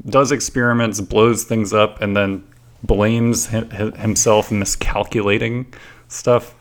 [0.08, 2.44] does experiments, blows things up, and then
[2.82, 5.66] blames hi- hi- himself miscalculating
[6.08, 6.54] stuff.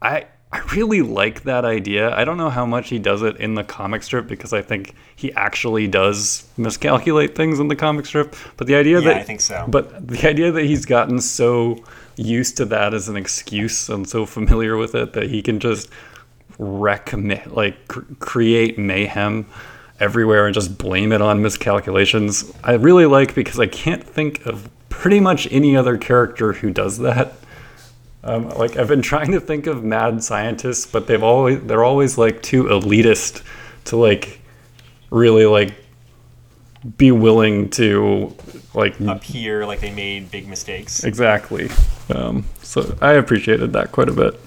[0.00, 2.14] I I really like that idea.
[2.16, 4.94] I don't know how much he does it in the comic strip because I think
[5.14, 8.34] he actually does miscalculate things in the comic strip.
[8.56, 9.66] But the idea Yeah, that I think so.
[9.68, 11.84] But the idea that he's gotten so
[12.16, 15.90] used to that as an excuse and so familiar with it that he can just
[16.58, 17.12] wreck
[17.48, 19.46] like cr- create mayhem
[20.00, 22.50] everywhere and just blame it on miscalculations.
[22.64, 26.98] I really like because I can't think of pretty much any other character who does
[26.98, 27.34] that.
[28.24, 32.18] Um, like I've been trying to think of mad scientists, but they've always they're always
[32.18, 33.42] like too elitist
[33.86, 34.40] to like
[35.10, 35.74] really like
[36.96, 38.34] be willing to
[38.74, 41.04] like Appear like they made big mistakes.
[41.04, 41.68] exactly.
[42.14, 44.38] Um, so I appreciated that quite a bit.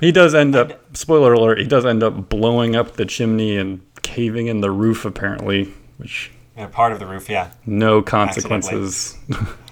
[0.00, 1.58] He does end up spoiler alert.
[1.58, 6.30] He does end up blowing up the chimney and caving in the roof apparently, which
[6.56, 7.50] Yeah, part of the roof, yeah.
[7.66, 9.16] no consequences.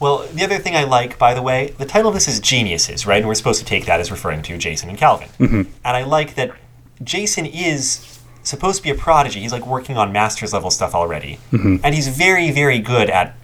[0.00, 3.06] Well, the other thing I like, by the way, the title of this is Geniuses,
[3.06, 3.18] right?
[3.18, 5.28] And we're supposed to take that as referring to Jason and Calvin.
[5.38, 5.62] Mm-hmm.
[5.84, 6.52] And I like that
[7.02, 9.40] Jason is supposed to be a prodigy.
[9.40, 11.38] He's like working on master's level stuff already.
[11.52, 11.76] Mm-hmm.
[11.82, 13.36] And he's very, very good at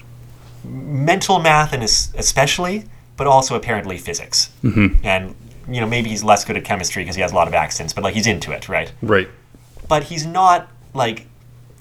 [0.64, 2.84] mental math and especially,
[3.16, 4.50] but also apparently physics.
[4.62, 5.04] Mm-hmm.
[5.04, 5.34] And,
[5.68, 7.92] you know, maybe he's less good at chemistry because he has a lot of accidents,
[7.92, 8.92] but like he's into it, right?
[9.02, 9.28] right.
[9.88, 11.26] but he's not like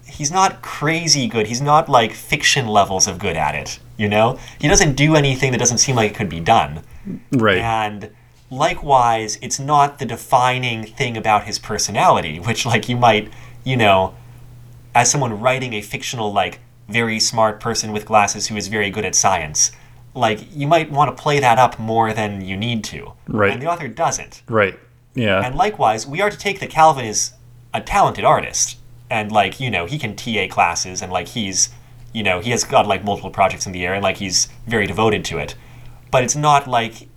[0.05, 1.47] he's not crazy good.
[1.47, 3.79] He's not like fiction levels of good at it.
[3.97, 6.81] You know, he doesn't do anything that doesn't seem like it could be done.
[7.31, 7.59] Right.
[7.59, 8.09] And
[8.49, 13.31] likewise, it's not the defining thing about his personality, which like you might,
[13.63, 14.15] you know,
[14.95, 19.05] as someone writing a fictional like very smart person with glasses who is very good
[19.05, 19.71] at science.
[20.15, 23.13] Like, you might want to play that up more than you need to.
[23.27, 23.51] Right.
[23.51, 24.43] And the author doesn't.
[24.47, 24.77] Right.
[25.15, 25.41] Yeah.
[25.41, 27.33] And likewise, we are to take that Calvin is
[27.73, 28.77] a talented artist.
[29.09, 31.69] And, like, you know, he can TA classes and, like, he's,
[32.13, 34.87] you know, he has got, like, multiple projects in the air and, like, he's very
[34.87, 35.55] devoted to it.
[36.11, 37.07] But it's not like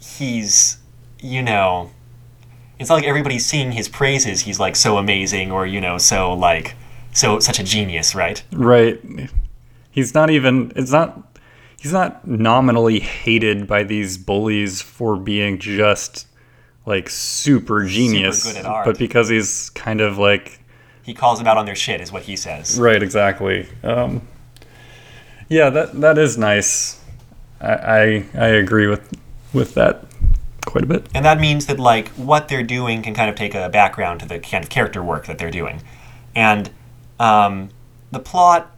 [0.00, 0.78] he's,
[1.20, 1.90] you know,
[2.78, 4.40] it's not like everybody's singing his praises.
[4.40, 6.74] He's, like, so amazing or, you know, so, like,
[7.12, 8.42] so, such a genius, right?
[8.52, 8.98] Right.
[9.90, 11.38] He's not even it's not
[11.78, 16.26] he's not nominally hated by these bullies for being just
[16.86, 18.86] like super genius, good at art.
[18.86, 20.60] but because he's kind of like
[21.02, 22.78] He calls them out on their shit, is what he says.
[22.78, 23.68] right exactly.
[23.82, 24.22] Um,
[25.48, 27.00] yeah, that that is nice.
[27.60, 29.12] I, I I agree with
[29.52, 30.04] with that
[30.64, 31.06] quite a bit.
[31.14, 34.26] And that means that like what they're doing can kind of take a background to
[34.26, 35.82] the kind of character work that they're doing,
[36.34, 36.70] and
[37.20, 37.70] um,
[38.12, 38.70] the plot,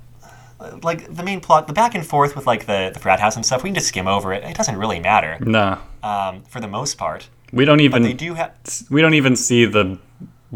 [0.83, 3.45] like the main plot, the back and forth with like the the frat house and
[3.45, 4.43] stuff, we can just skim over it.
[4.45, 7.29] It doesn't really matter Nah, um, for the most part.
[7.53, 8.53] we don't even They do have.
[8.91, 9.99] we don't even see the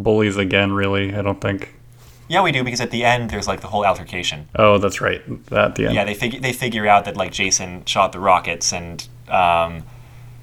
[0.03, 0.73] bullies again.
[0.73, 1.75] Really, I don't think.
[2.29, 4.49] Yeah, we do because at the end there's like the whole altercation.
[4.57, 5.23] Oh, that's right.
[5.51, 5.95] At the end.
[5.95, 9.83] Yeah, they figure they figure out that like Jason shot the rockets, and um,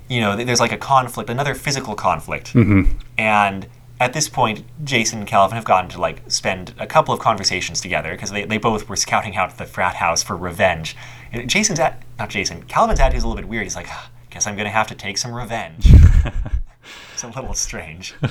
[0.09, 2.99] you know, there's like a conflict, another physical conflict, Mhm.
[3.17, 3.67] and
[3.99, 7.79] at this point, Jason and Calvin have gotten to like spend a couple of conversations
[7.79, 10.97] together because they, they both were scouting out the frat house for revenge.
[11.31, 12.63] And Jason's at not Jason.
[12.63, 13.63] Calvin's attitude is a little bit weird.
[13.63, 15.85] He's like, "Ah, guess I'm gonna have to take some revenge.
[17.13, 18.15] it's a little strange.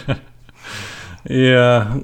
[1.28, 2.00] Yeah,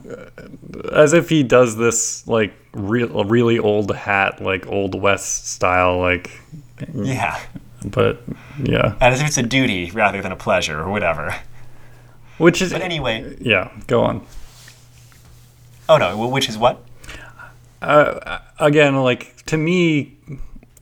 [0.93, 6.31] as if he does this like real, really old hat, like old west style, like.
[6.95, 7.39] Yeah,
[7.85, 8.23] But
[8.63, 11.35] yeah, and as if it's a duty rather than a pleasure or whatever.
[12.39, 13.71] which is But anyway, yeah.
[13.87, 14.27] Go on.
[15.89, 16.83] oh no, which is what?
[17.83, 20.17] Uh, again, like to me,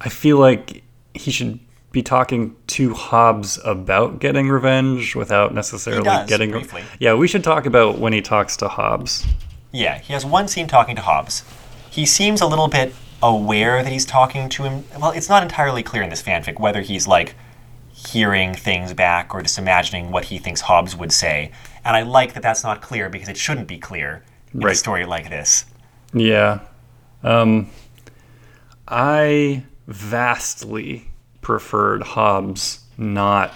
[0.00, 0.82] I feel like
[1.14, 1.58] he should
[1.98, 6.52] be talking to Hobbes about getting revenge without necessarily does, getting.
[6.52, 6.84] briefly.
[7.00, 9.26] Yeah, we should talk about when he talks to Hobbes.
[9.72, 11.42] Yeah, he has one scene talking to Hobbes.
[11.90, 14.84] He seems a little bit aware that he's talking to him.
[15.00, 17.34] Well, it's not entirely clear in this fanfic whether he's like
[17.92, 21.50] hearing things back or just imagining what he thinks Hobbs would say.
[21.84, 24.22] And I like that that's not clear because it shouldn't be clear
[24.54, 25.64] in a story like this.
[26.12, 26.60] Yeah.
[27.24, 27.70] Um,
[28.86, 31.07] I vastly
[31.48, 33.54] preferred Hobbes not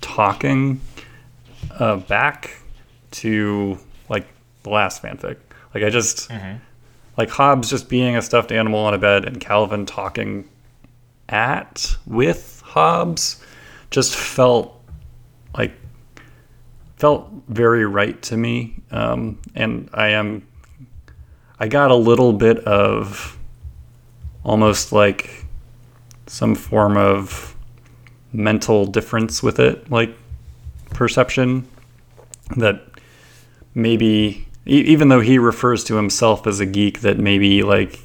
[0.00, 0.80] talking
[1.72, 2.56] uh, back
[3.10, 3.78] to
[4.08, 4.26] like
[4.62, 5.36] the last fanfic.
[5.74, 6.30] Like I just
[7.18, 10.48] like Hobbes just being a stuffed animal on a bed and Calvin talking
[11.28, 13.42] at with Hobbes
[13.90, 14.82] just felt
[15.54, 15.72] like
[16.96, 18.76] felt very right to me.
[18.90, 20.46] Um, and I am
[21.60, 23.38] I got a little bit of
[24.44, 25.43] almost like
[26.34, 27.54] some form of
[28.32, 30.12] mental difference with it, like
[30.90, 31.68] perception
[32.56, 32.82] that
[33.72, 38.00] maybe even though he refers to himself as a geek that maybe like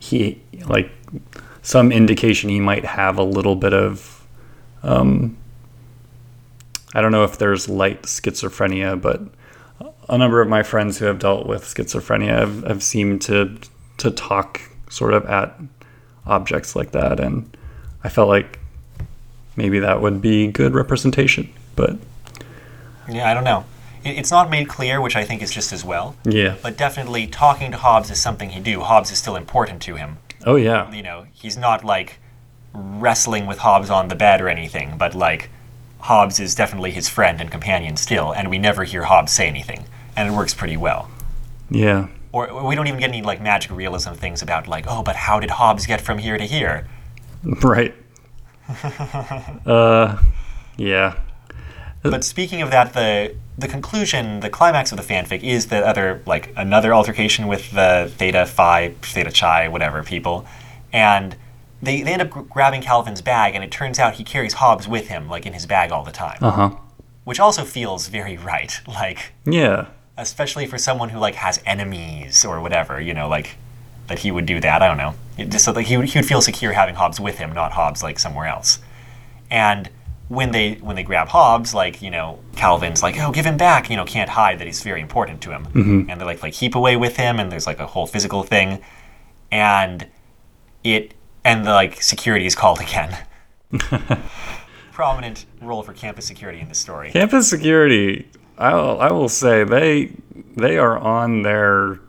[0.00, 0.90] he like
[1.62, 4.26] some indication he might have a little bit of
[4.82, 5.36] um
[6.94, 9.20] I don't know if there's light schizophrenia, but
[10.08, 13.56] a number of my friends who have dealt with schizophrenia have, have seemed to
[13.98, 15.60] to talk sort of at
[16.26, 17.56] objects like that and
[18.04, 18.58] I felt like
[19.56, 21.96] maybe that would be good representation but
[23.08, 23.64] Yeah, I don't know.
[24.04, 26.14] It's not made clear, which I think is just as well.
[26.24, 28.80] yeah But definitely talking to Hobbes is something he do.
[28.80, 30.18] Hobbes is still important to him.
[30.44, 32.18] oh yeah you know, he's not like
[32.72, 35.50] wrestling with Hobbes on the bed or anything, but like
[36.00, 39.84] Hobbes is definitely his friend and companion still, and we never hear Hobbes say anything,
[40.16, 41.08] and it works pretty well.
[41.70, 42.06] yeah
[42.36, 45.40] Or we don't even get any like magic realism things about like, oh, but how
[45.40, 46.86] did hobbes get from here to here?
[47.62, 47.94] right.
[49.66, 50.18] Uh
[50.76, 51.18] yeah.
[52.02, 56.22] But speaking of that, the the conclusion, the climax of the fanfic is the other
[56.26, 60.46] like another altercation with the Theta Phi, Theta Chi, whatever people,
[60.92, 61.36] and
[61.82, 65.08] they, they end up grabbing Calvin's bag, and it turns out he carries hobbes with
[65.08, 66.38] him, like in his bag all the time.
[66.40, 66.70] uh-huh.
[67.24, 69.86] Which also feels very right like yeah
[70.18, 73.56] especially for someone who like has enemies or whatever you know like
[74.08, 75.14] that he would do that i don't know.
[75.36, 77.72] It just so like he would, he would feel secure having hobbes with him not
[77.72, 78.78] hobbes like somewhere else.
[79.50, 79.90] And
[80.28, 83.88] when they when they grab hobbes like you know calvin's like oh give him back
[83.88, 85.66] you know can't hide that he's very important to him.
[85.66, 86.10] Mm-hmm.
[86.10, 88.82] And they're like like keep away with him and there's like a whole physical thing.
[89.50, 90.06] And
[90.82, 91.14] it
[91.44, 93.16] and the like security is called again.
[94.92, 97.10] Prominent role for campus security in this story.
[97.10, 98.26] Campus security
[98.58, 100.12] I will, I will say they
[100.56, 102.00] they are on their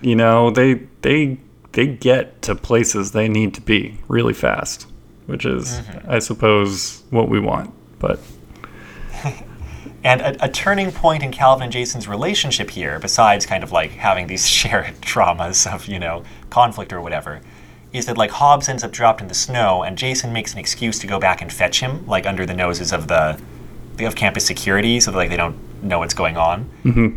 [0.00, 1.38] you know they they
[1.72, 4.86] they get to places they need to be really fast,
[5.26, 6.10] which is, mm-hmm.
[6.10, 7.72] I suppose, what we want.
[7.98, 8.20] But
[10.04, 13.92] And a, a turning point in Calvin and Jason's relationship here, besides kind of like
[13.92, 17.40] having these shared traumas of, you know, conflict or whatever,
[17.92, 20.98] is that like Hobbes ends up dropped in the snow and Jason makes an excuse
[20.98, 23.40] to go back and fetch him, like under the noses of the
[24.00, 26.70] of campus security, so that like they don't know what's going on,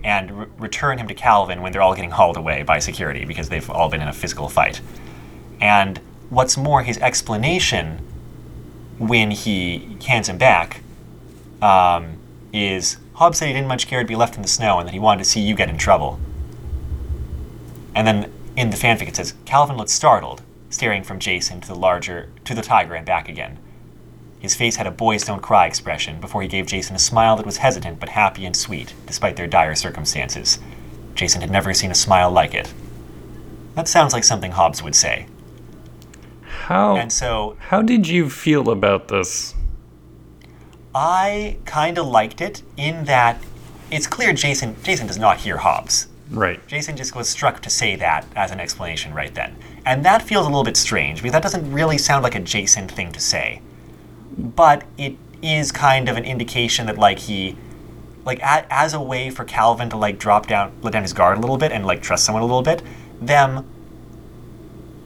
[0.04, 3.50] and re- return him to Calvin when they're all getting hauled away by security because
[3.50, 4.82] they've all been in a physical fight.
[5.62, 6.00] And
[6.30, 8.00] what's more, his explanation
[8.98, 10.82] when he hands him back
[11.62, 12.18] um,
[12.54, 14.94] is Hobbes said he didn't much care to be left in the snow and that
[14.94, 16.20] he wanted to see you get in trouble.
[17.94, 21.76] And then in the fanfic it says Calvin looked startled, staring from Jason to the
[21.76, 23.58] larger to the tiger and back again.
[24.46, 27.48] His face had a boys don't cry expression before he gave Jason a smile that
[27.48, 30.60] was hesitant but happy and sweet, despite their dire circumstances.
[31.16, 32.72] Jason had never seen a smile like it.
[33.74, 35.26] That sounds like something Hobbes would say.
[36.44, 39.56] how And so how did you feel about this?
[40.94, 43.42] I kind of liked it in that
[43.90, 46.08] it's clear Jason Jason does not hear Hobbes.
[46.30, 46.60] Right.
[46.68, 49.56] Jason just was struck to say that as an explanation right then.
[49.88, 52.88] And that feels a little bit strange because that doesn't really sound like a Jason
[52.88, 53.64] thing to say.
[54.38, 57.58] But it is kind of an indication that like he
[58.26, 61.38] like a, as a way for Calvin to like drop down let down his guard
[61.38, 62.82] a little bit and like trust someone a little bit,
[63.22, 63.68] them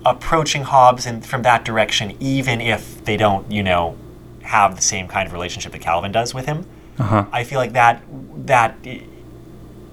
[0.05, 3.97] approaching Hobbes and from that direction even if they don't, you know,
[4.43, 6.65] have the same kind of relationship that Calvin does with him.
[6.97, 7.25] Uh huh.
[7.31, 8.01] I feel like that
[8.45, 8.75] that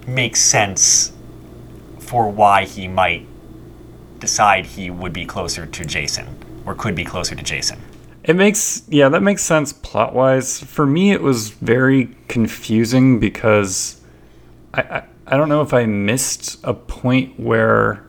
[0.07, 1.13] makes sense
[1.99, 3.27] for why he might
[4.21, 7.81] decide he would be closer to Jason or could be closer to Jason.
[8.27, 10.61] It makes yeah, that makes sense plot wise.
[10.61, 14.01] For me, it was very confusing because
[14.75, 18.05] I, I I don't know if I missed a point where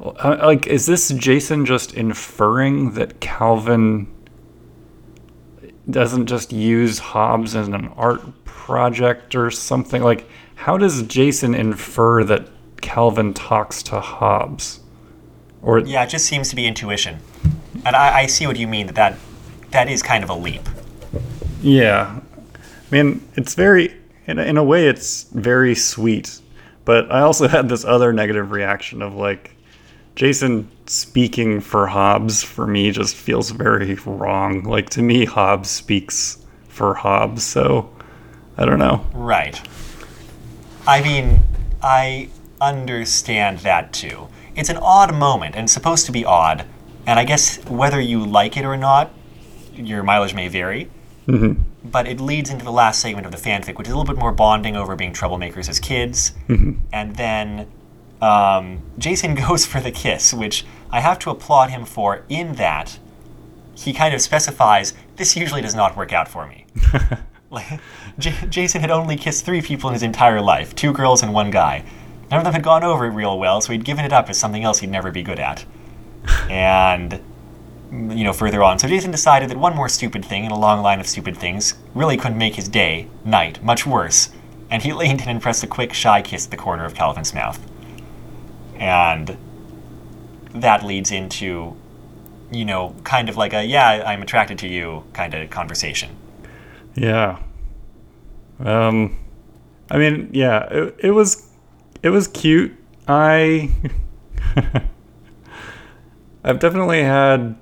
[0.00, 4.12] uh, like is this Jason just inferring that Calvin
[5.88, 12.24] doesn't just use Hobbes as an art project or something like how does Jason infer
[12.24, 12.48] that
[12.80, 14.80] Calvin talks to Hobbes?
[15.62, 17.18] or Yeah, it just seems to be intuition.
[17.84, 19.16] And I, I see what you mean that, that
[19.70, 20.68] that is kind of a leap.
[21.60, 22.20] Yeah.
[22.54, 23.94] I mean, it's very,
[24.26, 26.40] in a, in a way, it's very sweet.
[26.84, 29.54] But I also had this other negative reaction of like,
[30.14, 34.64] Jason speaking for Hobbes for me just feels very wrong.
[34.64, 37.44] Like, to me, Hobbes speaks for Hobbes.
[37.44, 37.88] So,
[38.56, 39.06] I don't know.
[39.12, 39.60] Right.
[40.88, 41.40] I mean,
[41.82, 44.28] I understand that too.
[44.56, 46.64] It's an odd moment and supposed to be odd.
[47.06, 49.12] And I guess whether you like it or not,
[49.78, 50.90] your mileage may vary.
[51.26, 51.62] Mm-hmm.
[51.84, 54.18] But it leads into the last segment of the fanfic, which is a little bit
[54.18, 56.32] more bonding over being troublemakers as kids.
[56.92, 57.70] And then
[58.22, 62.98] um, Jason goes for the kiss, which I have to applaud him for in that
[63.74, 66.66] he kind of specifies this usually does not work out for me.
[67.50, 67.80] Like,
[68.18, 71.50] J- Jason had only kissed three people in his entire life two girls and one
[71.50, 71.84] guy.
[72.30, 74.38] None of them had gone over it real well, so he'd given it up as
[74.38, 75.64] something else he'd never be good at.
[76.50, 77.20] and,
[77.90, 78.78] you know, further on.
[78.78, 81.74] So Jason decided that one more stupid thing in a long line of stupid things
[81.94, 84.30] really couldn't make his day, night, much worse.
[84.70, 87.32] And he leaned in and pressed a quick, shy kiss at the corner of Calvin's
[87.32, 87.58] mouth.
[88.76, 89.36] And
[90.54, 91.76] that leads into,
[92.50, 96.10] you know, kind of like a, yeah, I'm attracted to you kind of conversation.
[96.94, 97.40] Yeah.
[98.60, 99.18] Um,
[99.90, 101.48] I mean, yeah, it, it was,
[102.02, 102.72] it was cute.
[103.06, 103.70] I,
[106.44, 107.56] I've definitely had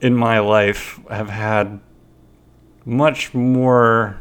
[0.00, 1.80] in my life, I've had
[2.84, 4.20] much more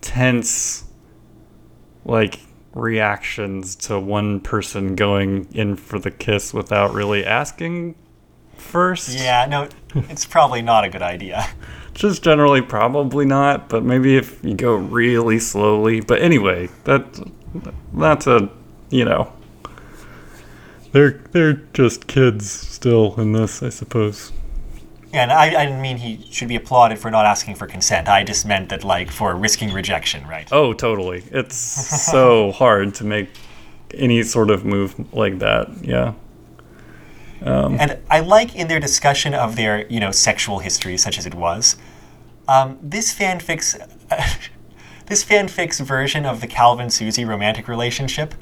[0.00, 0.84] tense,
[2.04, 2.40] like
[2.74, 7.94] reactions to one person going in for the kiss without really asking
[8.56, 9.10] first.
[9.10, 9.68] Yeah, no,
[10.08, 11.46] it's probably not a good idea.
[11.94, 13.68] Just generally, probably not.
[13.68, 16.00] But maybe if you go really slowly.
[16.00, 17.04] But anyway, that
[17.92, 18.48] that's a
[18.90, 19.32] you know.
[20.92, 24.32] They're they're just kids still in this, I suppose.
[25.12, 28.08] Yeah, and I, I didn't mean he should be applauded for not asking for consent.
[28.08, 30.48] I just meant that, like, for risking rejection, right?
[30.52, 31.24] Oh, totally.
[31.32, 33.28] It's so hard to make
[33.92, 35.68] any sort of move like that.
[35.82, 36.14] Yeah.
[37.42, 41.34] And I like in their discussion of their, you know, sexual history, such as it
[41.34, 41.76] was,
[42.48, 43.76] um, this fanfic's
[45.06, 48.34] this fanfic's version of the Calvin Susie romantic relationship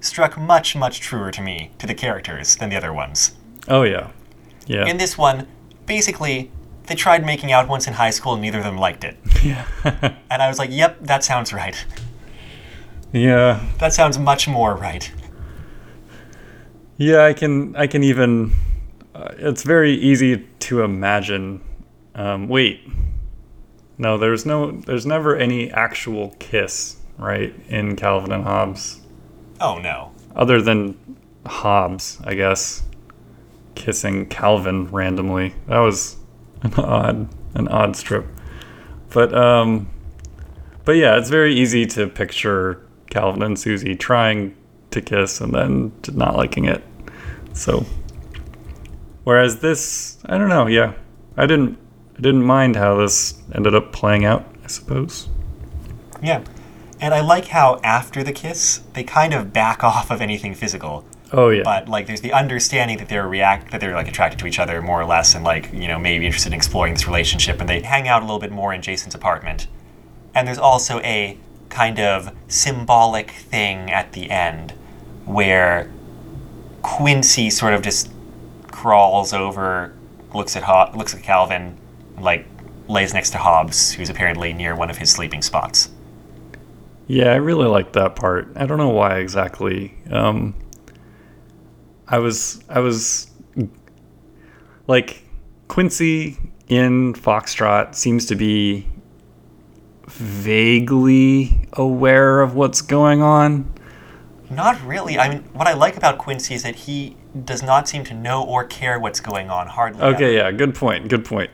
[0.00, 3.32] struck much, much truer to me, to the characters, than the other ones.
[3.68, 4.10] Oh yeah.
[4.66, 4.86] Yeah.
[4.86, 5.46] In this one,
[5.90, 6.52] basically,
[6.86, 9.16] they tried making out once in high school and neither of them liked it.
[9.42, 9.66] yeah.
[10.30, 11.76] And I was like, yep, that sounds right.
[13.12, 13.60] yeah.
[13.78, 15.10] That sounds much more right.
[16.96, 17.74] Yeah, I can.
[17.74, 18.52] I can even.
[19.14, 21.60] Uh, it's very easy to imagine.
[22.14, 22.86] Um, wait,
[23.98, 24.70] no, there's no.
[24.70, 27.52] There's never any actual kiss, right?
[27.68, 29.00] In Calvin and Hobbes,
[29.60, 30.12] Oh no.
[30.36, 30.94] other than
[31.46, 32.82] Hobbes, I guess,
[33.80, 35.54] kissing Calvin randomly.
[35.66, 36.16] That was
[36.62, 38.26] an odd, an odd strip.
[39.08, 39.88] But um,
[40.84, 44.54] but yeah, it's very easy to picture Calvin and Susie trying
[44.90, 46.84] to kiss and then not liking it.
[47.54, 47.86] So,
[49.24, 50.66] whereas this, I don't know.
[50.66, 50.92] Yeah,
[51.36, 51.78] I didn't,
[52.16, 54.46] I didn't mind how this ended up playing out.
[54.62, 55.28] I suppose.
[56.22, 56.44] Yeah.
[57.00, 61.06] And I like how after the kiss, they kind of back off of anything physical.
[61.32, 61.62] Oh yeah.
[61.64, 64.82] But like there's the understanding that they're react that they're like attracted to each other
[64.82, 67.82] more or less and like, you know, maybe interested in exploring this relationship and they
[67.82, 69.68] hang out a little bit more in Jason's apartment.
[70.34, 74.72] And there's also a kind of symbolic thing at the end
[75.24, 75.90] where
[76.82, 78.10] Quincy sort of just
[78.70, 79.94] crawls over,
[80.34, 81.76] looks at Ho- looks at Calvin,
[82.18, 82.46] like
[82.88, 85.90] lays next to Hobbes, who's apparently near one of his sleeping spots.
[87.06, 88.48] Yeah, I really like that part.
[88.56, 89.94] I don't know why exactly.
[90.10, 90.54] Um,
[92.10, 93.30] I was I was
[94.86, 95.22] like
[95.68, 96.36] Quincy
[96.68, 98.86] in Foxtrot seems to be
[100.08, 103.72] vaguely aware of what's going on.
[104.50, 105.16] Not really.
[105.16, 108.42] I mean, what I like about Quincy is that he does not seem to know
[108.42, 109.68] or care what's going on.
[109.68, 110.02] Hardly.
[110.02, 111.08] Okay, yeah, good point.
[111.08, 111.50] Good point.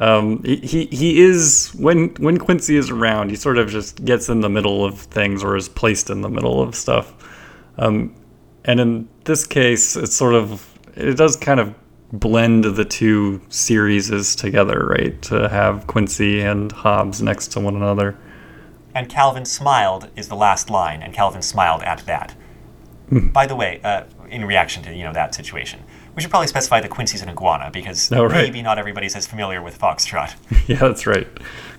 [0.00, 4.28] Um, he, he he is when when Quincy is around, he sort of just gets
[4.28, 7.14] in the middle of things or is placed in the middle of stuff.
[7.78, 8.14] Um,
[8.64, 11.74] and in this case, it's sort of it does kind of
[12.12, 15.20] blend the two series together, right?
[15.22, 18.16] To have Quincy and Hobbes next to one another.
[18.94, 22.36] And Calvin smiled is the last line, and Calvin smiled at that.
[23.08, 23.28] Hmm.
[23.28, 25.80] By the way, uh, in reaction to you know that situation,
[26.14, 28.32] we should probably specify that Quincy's an iguana because Oh, right.
[28.44, 30.34] maybe not everybody's as familiar with foxtrot.
[30.68, 31.26] yeah, that's right.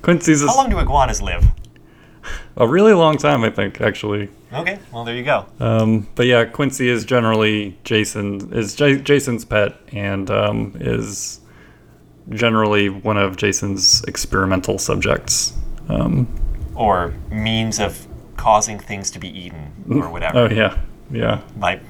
[0.02, 1.46] Quincy's is How long do iguanas live?
[2.58, 4.30] A really long time, I think, actually.
[4.54, 5.46] Okay, well there you go.
[5.60, 11.42] Um, but yeah, Quincy is generally Jason is J- Jason's pet and um, is
[12.30, 15.54] generally one of Jason's experimental subjects.
[15.90, 16.28] Um,
[16.76, 18.08] Or means of
[18.38, 20.40] causing things to be eaten or whatever.
[20.40, 20.80] oh yeah,
[21.12, 21.42] yeah.
[21.60, 21.82] Like,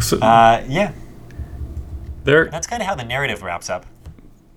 [0.00, 0.92] So uh, yeah,
[2.24, 3.84] there, that's kind of how the narrative wraps up.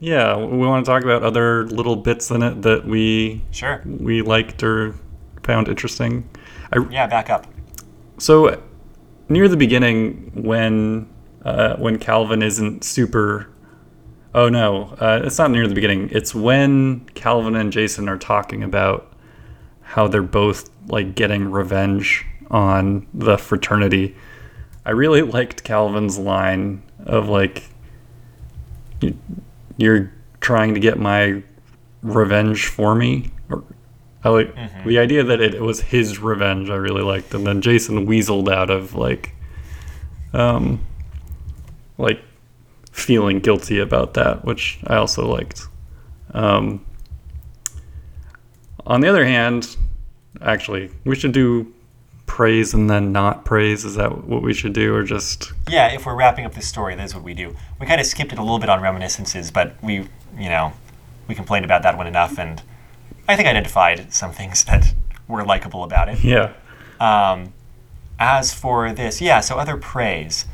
[0.03, 0.35] Yeah.
[0.35, 3.81] We want to talk about other little bits in it that we Sure.
[3.85, 4.95] we liked or
[5.43, 6.27] found interesting.
[6.73, 7.47] I, Yeah, back up.
[8.17, 8.61] So
[9.29, 11.07] near the beginning, when
[11.45, 13.47] uh, when Calvin isn't super.
[14.35, 16.09] Oh no, uh, it's not near the beginning.
[16.11, 19.11] It's when Calvin and Jason are talking about
[19.81, 24.15] how they're both like getting revenge on the fraternity.
[24.85, 27.69] I really liked Calvin's line of like,
[29.01, 29.17] "You-
[29.77, 30.11] "You're
[30.41, 31.43] trying to get my
[32.01, 33.63] revenge for me." Or,
[34.23, 34.55] I like
[34.85, 36.69] the idea that it, was his revenge.
[36.69, 39.35] I really liked, and then Jason weaseled out of like,
[40.33, 40.79] um,
[41.97, 42.21] like
[42.91, 45.67] feeling guilty about that, which I also liked.
[46.33, 46.85] Um,
[48.85, 49.75] on the other hand,
[50.41, 51.73] actually, we should do
[52.25, 53.85] praise and then not praise.
[53.85, 56.95] Is that what we should do, or just Yeah, if we're wrapping up this story,
[56.95, 57.55] that's what we do.
[57.79, 59.95] We kind of skipped it a little bit on reminiscences, but we,
[60.37, 60.73] you know,
[61.27, 62.61] we complained about that one enough, and
[63.27, 64.93] I think I identified some things that
[65.27, 66.23] were likable about it.
[66.23, 66.53] yeah?
[66.99, 67.53] Um,
[68.19, 70.45] as for this, yeah, so other praise.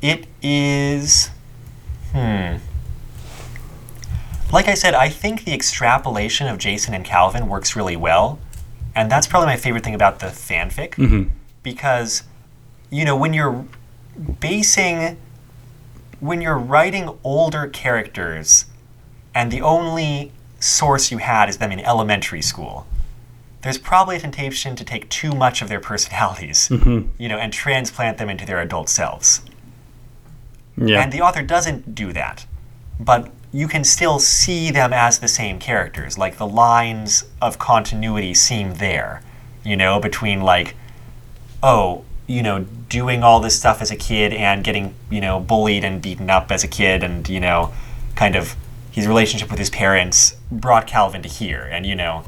[0.00, 1.30] It is.
[2.12, 2.56] Hmm.
[4.52, 8.38] Like I said, I think the extrapolation of Jason and Calvin works really well.
[8.94, 10.92] And that's probably my favorite thing about the fanfic.
[10.96, 11.30] Mhm.
[11.62, 12.22] Because,
[12.90, 13.64] you know, when you're
[14.40, 15.16] basing.
[16.20, 18.66] When you're writing older characters
[19.34, 22.86] and the only source you had is them in elementary school,
[23.62, 28.18] there's probably a temptation to take too much of their personalities, you know, and transplant
[28.18, 29.40] them into their adult selves.
[30.76, 32.46] Yeah, And the author doesn't do that.
[33.00, 36.16] But you can still see them as the same characters.
[36.16, 39.22] Like the lines of continuity seem there,
[39.64, 40.74] you know, between like,
[41.62, 45.84] oh, you know, doing all this stuff as a kid and getting, you know, bullied
[45.84, 47.72] and beaten up as a kid and, you know,
[48.14, 48.56] kind of
[48.90, 51.68] his relationship with his parents brought Calvin to here.
[51.70, 52.24] And, you know,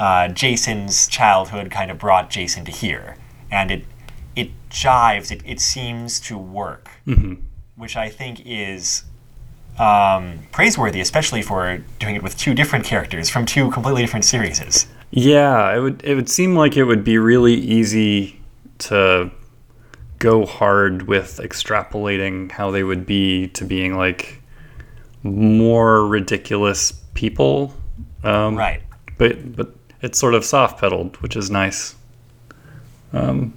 [0.00, 3.16] uh, Jason's childhood kind of brought Jason to here.
[3.50, 3.84] And it,
[4.34, 6.90] it jives, it, it seems to work
[7.76, 9.04] which I think is
[9.78, 14.86] um, praiseworthy, especially for doing it with two different characters from two completely different series.
[15.10, 18.40] Yeah, it would it would seem like it would be really easy
[18.78, 19.30] to
[20.18, 24.40] go hard with extrapolating how they would be to being like
[25.22, 27.74] more ridiculous people.
[28.24, 28.82] Um, Right.
[29.18, 31.94] But but it's sort of soft pedaled, which is nice.
[33.12, 33.54] Um,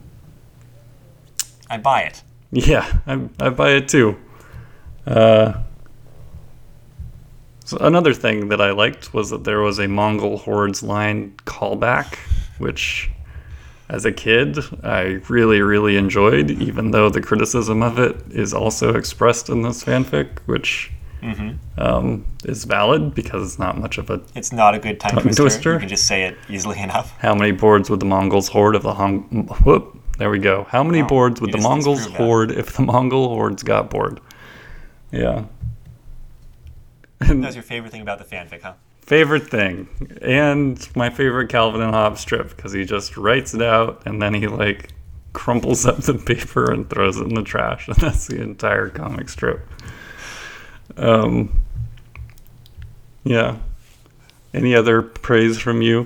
[1.69, 2.21] I buy it.
[2.51, 4.17] yeah, I, I buy it too.
[5.05, 5.53] Uh,
[7.69, 12.17] so another thing that I liked was that there was a Mongol Hordes line callback,
[12.57, 13.09] which
[13.89, 18.95] as a kid I really, really enjoyed, even though the criticism of it is also
[18.95, 20.91] expressed in this fanfic, which
[21.77, 25.43] um, is valid because it's not much of a It's not a good tongue, twister.
[25.43, 25.73] twister?
[25.73, 27.13] You can just say it easily enough.
[27.19, 29.23] how many boards would the Mongols hoard if the Hong
[29.65, 30.65] whoop there we go.
[30.69, 34.19] How many Wow, boards would the Mongols hoard if the Mongol hordes got bored?
[35.11, 35.45] Yeah.
[37.19, 38.73] That was your favorite thing about the fanfic, huh?
[39.01, 39.87] favorite thing
[40.21, 44.35] and my favorite calvin and hobbes strip because he just writes it out and then
[44.35, 44.91] he like
[45.33, 49.27] crumples up the paper and throws it in the trash and that's the entire comic
[49.27, 49.67] strip
[50.97, 51.59] um
[53.23, 53.57] yeah
[54.53, 56.05] any other praise from you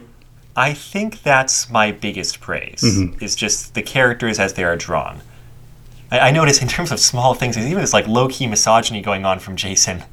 [0.55, 2.81] I think that's my biggest praise.
[2.83, 3.23] Mm-hmm.
[3.23, 5.21] Is just the characters as they are drawn.
[6.11, 9.01] I, I notice in terms of small things, there's even this like low key misogyny
[9.01, 10.03] going on from Jason,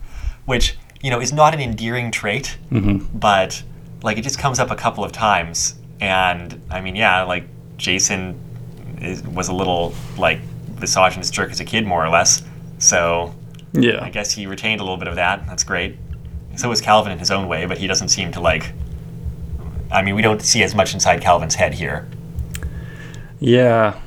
[0.46, 3.16] which you know is not an endearing trait, Mm-hmm.
[3.18, 3.62] but
[4.02, 7.44] like it just comes up a couple of times, and I mean, yeah, like
[7.76, 8.38] Jason
[9.00, 10.40] is, was a little like
[10.80, 12.42] misogynist jerk as a kid, more or less.
[12.78, 13.34] So
[13.72, 15.46] yeah I guess he retained a little bit of that.
[15.46, 15.96] That's great.
[16.56, 18.72] So was Calvin in his own way, but he doesn't seem to like.
[19.92, 22.08] I mean, we don't see as much inside Calvin's head here.
[23.38, 23.98] Yeah.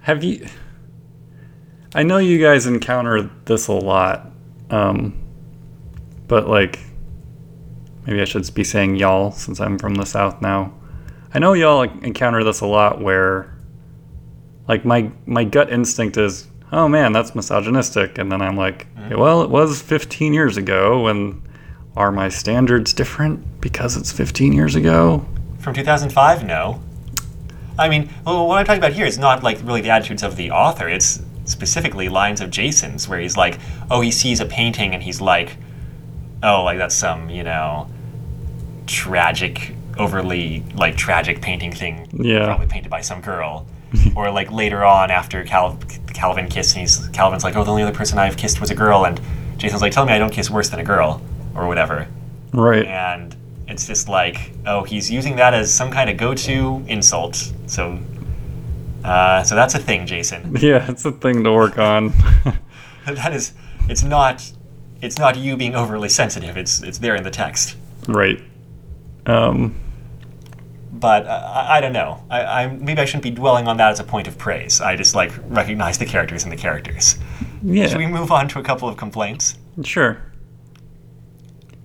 [0.00, 0.46] Have you?
[1.94, 4.30] I know you guys encounter this a lot,
[4.70, 5.16] um,
[6.28, 6.78] but like,
[8.06, 10.72] maybe I should be saying y'all since I'm from the south now.
[11.34, 13.54] I know y'all encounter this a lot where,
[14.68, 19.42] like, my my gut instinct is, oh man, that's misogynistic, and then I'm like, well,
[19.42, 21.42] it was 15 years ago, and
[21.96, 25.24] are my standards different because it's 15 years ago?
[25.58, 26.80] From 2005, no.
[27.78, 30.36] I mean, well, what I'm talking about here is not like really the attitudes of
[30.36, 30.88] the author.
[30.88, 33.58] It's specifically lines of Jason's where he's like,
[33.90, 35.56] oh, he sees a painting and he's like,
[36.42, 37.88] oh, like that's some, you know,
[38.86, 42.44] tragic, overly like tragic painting thing, Yeah.
[42.46, 43.66] probably painted by some girl.
[44.16, 45.78] or like later on after Cal-
[46.12, 48.74] Calvin kissed, and he's Calvin's like, oh, the only other person I've kissed was a
[48.74, 49.20] girl, and
[49.58, 51.22] Jason's like, tell me I don't kiss worse than a girl,
[51.54, 52.08] or whatever
[52.52, 52.84] Right.
[52.86, 53.34] and
[53.68, 57.98] it's just like oh he's using that as some kind of go-to insult so
[59.06, 62.12] uh, so that's a thing jason Yeah, it's a thing to work on.
[63.06, 63.52] that is
[63.88, 64.52] it's not
[65.00, 67.76] it's not you being overly sensitive it's it's there in the text
[68.08, 68.40] right.
[69.26, 69.74] Um,
[70.92, 73.90] but uh, I, I don't know I, I maybe i shouldn't be dwelling on that
[73.92, 77.16] as a point of praise i just like recognize the characters and the characters
[77.62, 77.86] yeah.
[77.88, 80.22] should we move on to a couple of complaints Sure.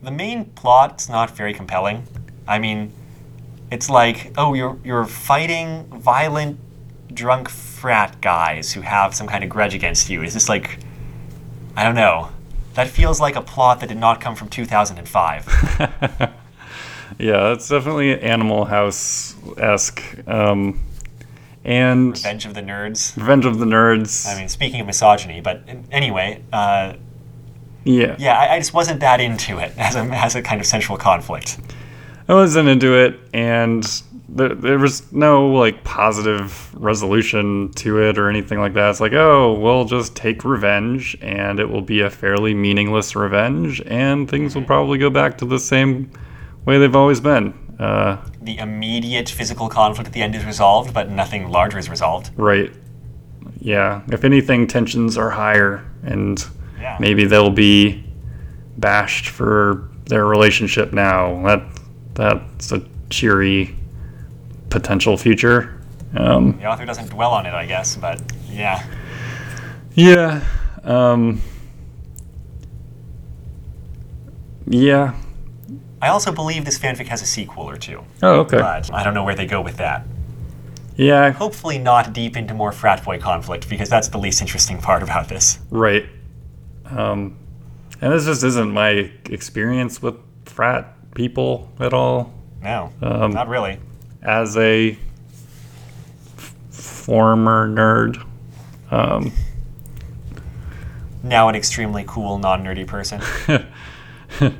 [0.02, 2.04] the main plot's not very compelling.
[2.48, 2.92] I mean,
[3.70, 6.58] it's like, oh, you're you're fighting violent,
[7.14, 10.24] drunk frat guys who have some kind of grudge against you.
[10.24, 10.80] Is this like,
[11.76, 12.30] I don't know.
[12.74, 16.32] That feels like a plot that did not come from 2005.
[17.22, 20.02] Yeah, it's definitely Animal House esque.
[20.28, 20.80] Um,
[21.64, 23.16] and Revenge of the Nerds.
[23.16, 24.28] Revenge of the Nerds.
[24.28, 25.62] I mean, speaking of misogyny, but
[25.92, 26.94] anyway, uh,
[27.84, 28.16] yeah.
[28.18, 30.98] yeah, I, I just wasn't that into it as a as a kind of central
[30.98, 31.60] conflict.
[32.28, 33.86] I wasn't into it, and
[34.34, 38.90] there, there was no like positive resolution to it or anything like that.
[38.92, 43.82] It's like, oh, we'll just take revenge, and it will be a fairly meaningless revenge,
[43.86, 46.10] and things will probably go back to the same
[46.66, 47.54] way they've always been.
[47.80, 52.32] Uh, The immediate physical conflict at the end is resolved, but nothing larger is resolved.
[52.38, 52.72] right.
[53.64, 54.02] Yeah.
[54.12, 56.44] If anything, tensions are higher, and
[56.80, 56.98] Yeah.
[57.00, 58.04] maybe they'll be
[58.78, 61.44] bashed for their relationship now.
[61.46, 61.62] That
[62.16, 63.76] that's a cheery
[64.72, 65.80] potential future.
[66.16, 68.20] Um, The author doesn't dwell on it, I guess, but
[68.50, 68.84] yeah.
[69.94, 70.44] yeah.
[70.84, 71.42] Um,
[74.68, 75.14] yeah.
[76.02, 78.58] I also believe this fanfic has a sequel or two, Oh, okay.
[78.58, 80.06] but I don't know where they go with that.
[80.96, 81.32] Yeah.
[81.32, 85.30] Hopefully, not deep into more frat boy conflict, because that's the least interesting part about
[85.30, 85.60] this.
[85.70, 86.06] Right.
[86.86, 87.38] Um,
[88.02, 90.16] and this just isn't my experience with
[90.46, 92.34] frat people at all.
[92.62, 93.80] No, Um, not really.
[94.22, 94.92] As a
[96.38, 98.24] f- former nerd,
[98.92, 99.32] um,
[101.24, 103.22] Now, an extremely cool, non nerdy person.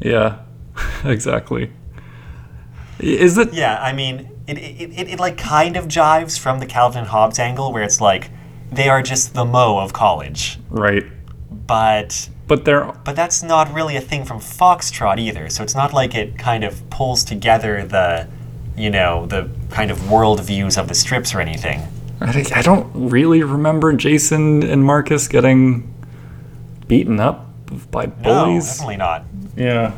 [0.00, 0.38] yeah,
[1.04, 1.70] exactly.
[2.98, 3.52] Is it?
[3.52, 7.08] yeah, I mean, it, it, it, it like kind of jives from the Calvin and
[7.08, 8.30] Hobbes angle where it's like
[8.70, 10.58] they are just the Moe of college.
[10.70, 11.04] Right.
[11.66, 15.48] But But they're but that's not really a thing from Foxtrot either.
[15.50, 18.28] So it's not like it kind of pulls together the
[18.76, 21.80] you know, the kind of world views of the strips or anything.
[22.20, 25.92] I, I don't really remember Jason and Marcus getting
[26.88, 27.50] beaten up
[27.90, 28.64] by bullies.
[28.64, 29.24] No, definitely not.
[29.56, 29.92] yeah.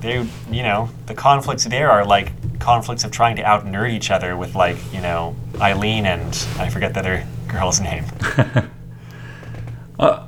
[0.00, 4.10] They, you know, the conflicts there are like conflicts of trying to out nerd each
[4.10, 8.04] other with like, you know, Eileen and I forget the other girl's name.
[9.98, 10.26] uh,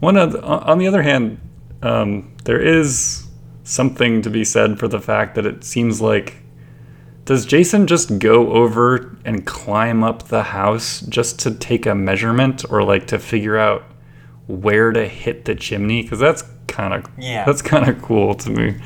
[0.00, 1.40] One of the, on the other hand,
[1.82, 3.26] um, there is
[3.64, 6.36] something to be said for the fact that it seems like
[7.28, 12.64] does Jason just go over and climb up the house just to take a measurement
[12.70, 13.84] or like to figure out
[14.46, 16.00] where to hit the chimney?
[16.00, 17.44] Because that's kind of Yeah.
[17.44, 18.76] that's kind of cool to me.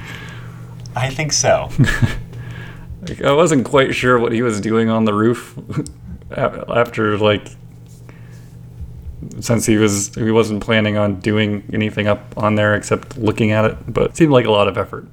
[0.96, 1.70] I think so.
[3.08, 5.58] Like, I wasn't quite sure what he was doing on the roof
[6.30, 7.48] after like
[9.40, 13.64] since he was he wasn't planning on doing anything up on there except looking at
[13.64, 15.08] it, but it seemed like a lot of effort.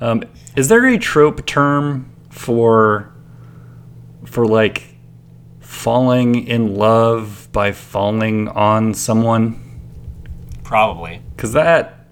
[0.00, 0.22] Um,
[0.54, 3.12] is there a trope term for
[4.24, 4.94] for like
[5.60, 9.60] falling in love by falling on someone?
[10.62, 11.20] Probably.
[11.34, 12.06] Because that,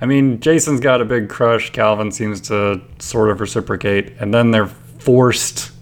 [0.00, 1.70] I mean, Jason's got a big crush.
[1.70, 4.14] Calvin seems to sort of reciprocate.
[4.18, 5.72] And then they're forced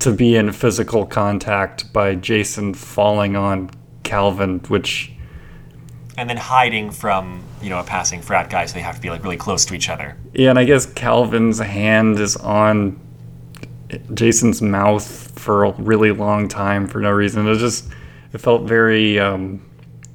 [0.00, 3.70] to be in physical contact by Jason falling on
[4.02, 5.12] Calvin, which,
[6.20, 9.08] And then hiding from, you know, a passing frat guy so they have to be
[9.08, 10.18] like really close to each other.
[10.34, 13.00] yeah, and I guess Calvin's hand is on
[14.12, 17.48] Jason's mouth for a really long time for no reason.
[17.48, 17.88] It just,
[18.34, 19.64] it felt very, um,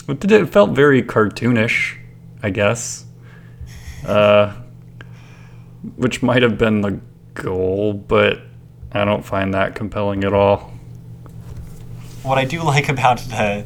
[0.08, 1.98] it felt very cartoonish,
[2.44, 3.06] I guess.
[4.06, 4.54] Uh,
[5.96, 7.00] which might have been the
[7.34, 8.42] goal, but
[8.92, 10.72] I don't find that compelling at all.
[12.22, 13.66] What I do like about the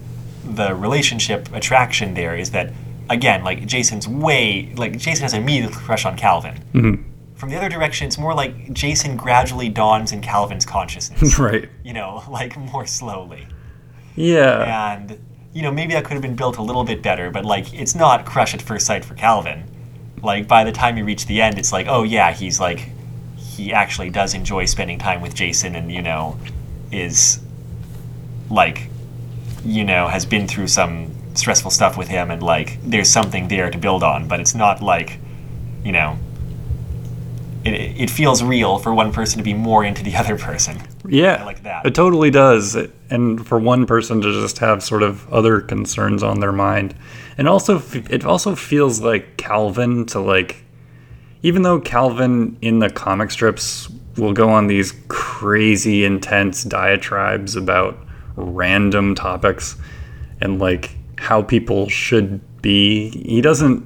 [0.56, 2.74] the relationship attraction there is that
[3.10, 6.64] again, like Jason's way like Jason has an immediate crush on Calvin.
[6.74, 7.04] Mhm.
[7.36, 11.40] From the other direction, it's more like Jason gradually dawns in Calvin's consciousness.
[11.40, 11.70] right.
[11.84, 13.48] you know, like more slowly.
[14.16, 14.94] Yeah.
[14.94, 15.20] And
[15.54, 17.96] you know, maybe that could have been built a little bit better, but like it's
[17.96, 19.64] not crush at first sight for Calvin.
[20.22, 22.90] Like by the time you reach the end, it's like, oh yeah, he's like
[23.38, 26.38] he actually does enjoy spending time with Jason and, you know,
[26.92, 27.40] is
[28.50, 28.89] like
[29.64, 33.70] you know, has been through some stressful stuff with him and like there's something there
[33.70, 35.20] to build on, but it's not like,
[35.84, 36.18] you know,
[37.66, 40.78] it, it feels real for one person to be more into the other person.
[41.08, 41.86] Yeah, I like that.
[41.86, 42.78] It totally does.
[43.10, 46.96] And for one person to just have sort of other concerns on their mind,
[47.38, 50.64] and also it also feels like Calvin to like,
[51.42, 57.98] even though Calvin in the comic strips will go on these crazy intense diatribes about
[58.36, 59.78] random topics
[60.42, 63.86] and like how people should be, he doesn't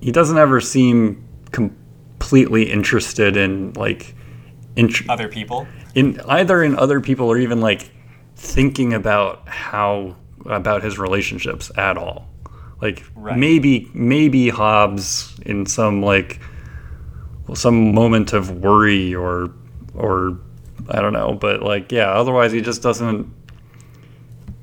[0.00, 4.14] he doesn't ever seem completely interested in like.
[4.74, 5.66] Int- Other people.
[5.94, 7.90] in either in other people or even like
[8.36, 10.16] thinking about how
[10.46, 12.26] about his relationships at all
[12.80, 13.36] like Right.
[13.38, 16.40] maybe maybe Hobbes in some like
[17.54, 19.50] some moment of worry or
[19.94, 20.38] or
[20.88, 23.30] i don't know but like yeah otherwise he just doesn't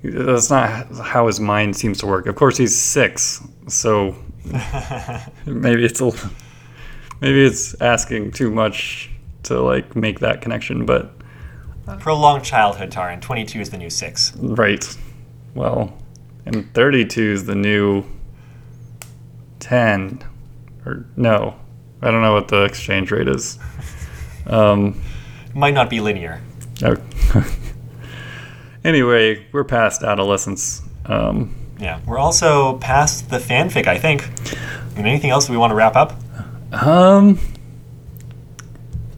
[0.03, 4.15] that's not how his mind seems to work of course he's six so
[5.45, 6.11] maybe it's a
[7.21, 9.09] maybe it's asking too much
[9.43, 11.13] to like make that connection but
[11.97, 13.19] Prolonged childhood, Taran.
[13.19, 14.35] 22 is the new 6.
[14.38, 14.85] Right.
[15.55, 15.91] Well,
[16.45, 18.03] and 32 is the new
[19.59, 20.23] 10.
[20.85, 21.55] Or no.
[22.03, 23.57] I don't know what the exchange rate is.
[24.47, 24.99] Um,
[25.53, 26.41] Might not be linear.
[26.84, 26.95] oh.
[28.84, 30.81] anyway, we're past adolescence.
[31.06, 31.99] Um, Yeah.
[32.06, 34.27] We're also past the fanfic, I think.
[34.95, 36.14] And anything else we want to wrap up?
[36.72, 37.39] um,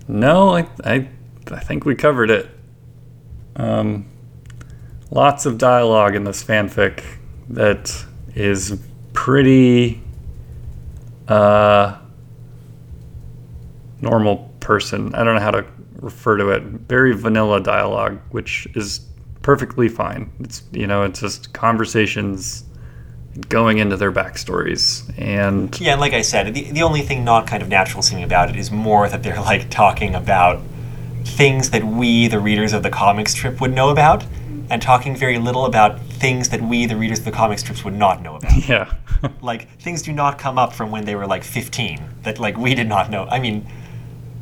[0.08, 1.08] no, I, I,
[1.52, 2.50] I think we covered it.
[3.56, 4.06] Um,
[5.10, 7.04] lots of dialogue in this fanfic
[7.50, 8.06] that
[8.36, 8.80] is
[9.14, 10.02] pretty
[11.28, 11.98] uh,
[14.02, 15.14] normal person.
[15.16, 15.66] I don't know how to
[16.00, 16.64] refer to it.
[16.64, 19.02] Very vanilla dialogue, which is
[19.42, 20.32] perfectly fine.
[20.40, 22.66] It's you know, it's just conversations
[23.48, 27.48] going into their backstories and Yeah, and like I said, the, the only thing not
[27.48, 30.62] kind of natural seeming about it is more that they're like talking about
[31.24, 34.26] things that we, the readers of the comic strip, would know about,
[34.70, 37.94] and talking very little about things that we, the readers of the comic strips, would
[37.94, 38.68] not know about.
[38.68, 38.94] yeah.
[39.42, 42.76] like things do not come up from when they were like 15 that like we
[42.76, 43.26] did not know.
[43.26, 43.66] I mean,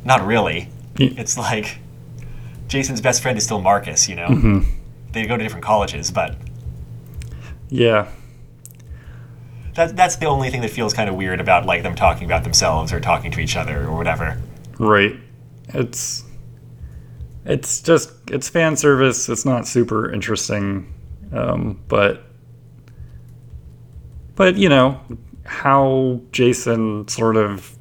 [0.04, 0.68] not really.
[0.96, 1.78] It's like
[2.68, 4.28] Jason's best friend is still Marcus, you know?
[4.28, 4.79] Mm-hmm.
[5.12, 6.36] They go to different colleges, but
[7.68, 8.06] Yeah.
[9.74, 12.44] that, that's the only thing that feels kind of weird about like them talking about
[12.44, 14.40] themselves or talking to each other or whatever.
[14.78, 15.16] Right.
[15.68, 16.24] It's
[17.44, 19.28] it's just it's fan service.
[19.28, 20.92] It's not super interesting,
[21.32, 22.24] um, but
[24.36, 25.00] but you know
[25.44, 27.76] how Jason sort of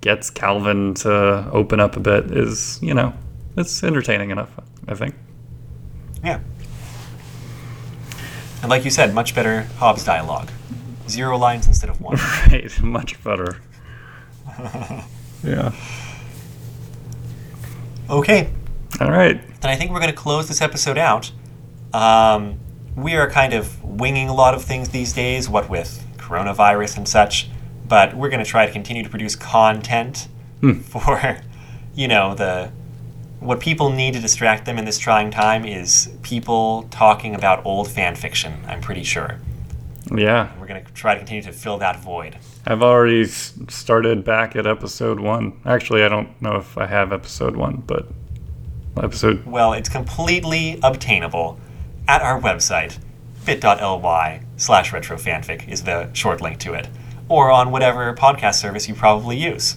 [0.00, 3.12] gets Calvin to open up a bit is you know
[3.56, 4.50] it's entertaining enough.
[4.88, 5.14] I think.
[6.24, 6.40] Yeah.
[8.62, 10.50] And like you said, much better Hobbes dialogue.
[11.08, 12.16] Zero lines instead of one.
[12.46, 12.80] Right.
[12.82, 13.58] Much better.
[15.44, 15.72] yeah.
[18.10, 18.50] Okay,
[19.00, 19.40] All right.
[19.62, 21.32] then I think we're going to close this episode out.
[21.94, 22.58] Um,
[22.94, 27.08] we are kind of winging a lot of things these days, what with coronavirus and
[27.08, 27.48] such,
[27.88, 30.28] but we're going to try to continue to produce content
[30.84, 31.38] for,
[31.94, 32.70] you know, the
[33.42, 37.88] what people need to distract them in this trying time is people talking about old
[37.90, 38.54] fan fiction.
[38.68, 39.38] I'm pretty sure
[40.10, 40.52] Yeah.
[40.60, 42.36] we're going to try to continue to fill that void.
[42.66, 45.60] I've already started back at episode one.
[45.64, 48.06] Actually, I don't know if I have episode one, but
[49.02, 49.44] episode.
[49.46, 51.58] Well, it's completely obtainable
[52.06, 52.98] at our website.
[53.44, 56.88] bit.ly slash retrofanfic is the short link to it.
[57.28, 59.76] Or on whatever podcast service you probably use.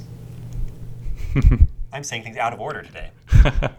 [1.93, 3.09] I'm saying things out of order today.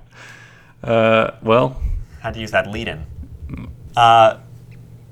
[0.83, 1.81] Uh, well,
[2.21, 3.05] Had to use that lead in.
[3.97, 4.39] Uh,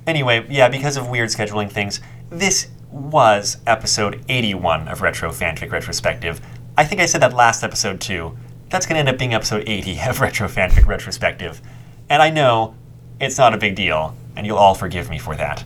[0.07, 2.01] anyway, yeah, because of weird scheduling things,
[2.31, 6.41] this was episode 81 of Retro Fanfic Retrospective.
[6.77, 8.37] I think I said that last episode too.
[8.69, 11.61] That's going to end up being episode 80 of Retro Fanfic Retrospective.
[12.09, 12.75] And I know
[13.21, 15.65] it's not a big deal, and you'll all forgive me for that.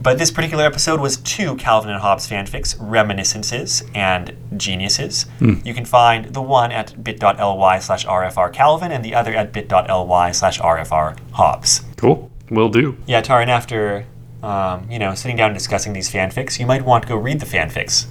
[0.00, 5.26] But this particular episode was two Calvin and Hobbes fanfics, Reminiscences and Geniuses.
[5.40, 10.60] You can find the one at bit.ly slash rfrcalvin and the other at bit.ly slash
[10.60, 11.84] rfrhobbes.
[11.96, 12.30] cool.
[12.50, 12.96] Will do.
[13.06, 14.06] Yeah, Taran, after,
[14.42, 17.40] um, you know, sitting down and discussing these fanfics, you might want to go read
[17.40, 18.06] the fanfics.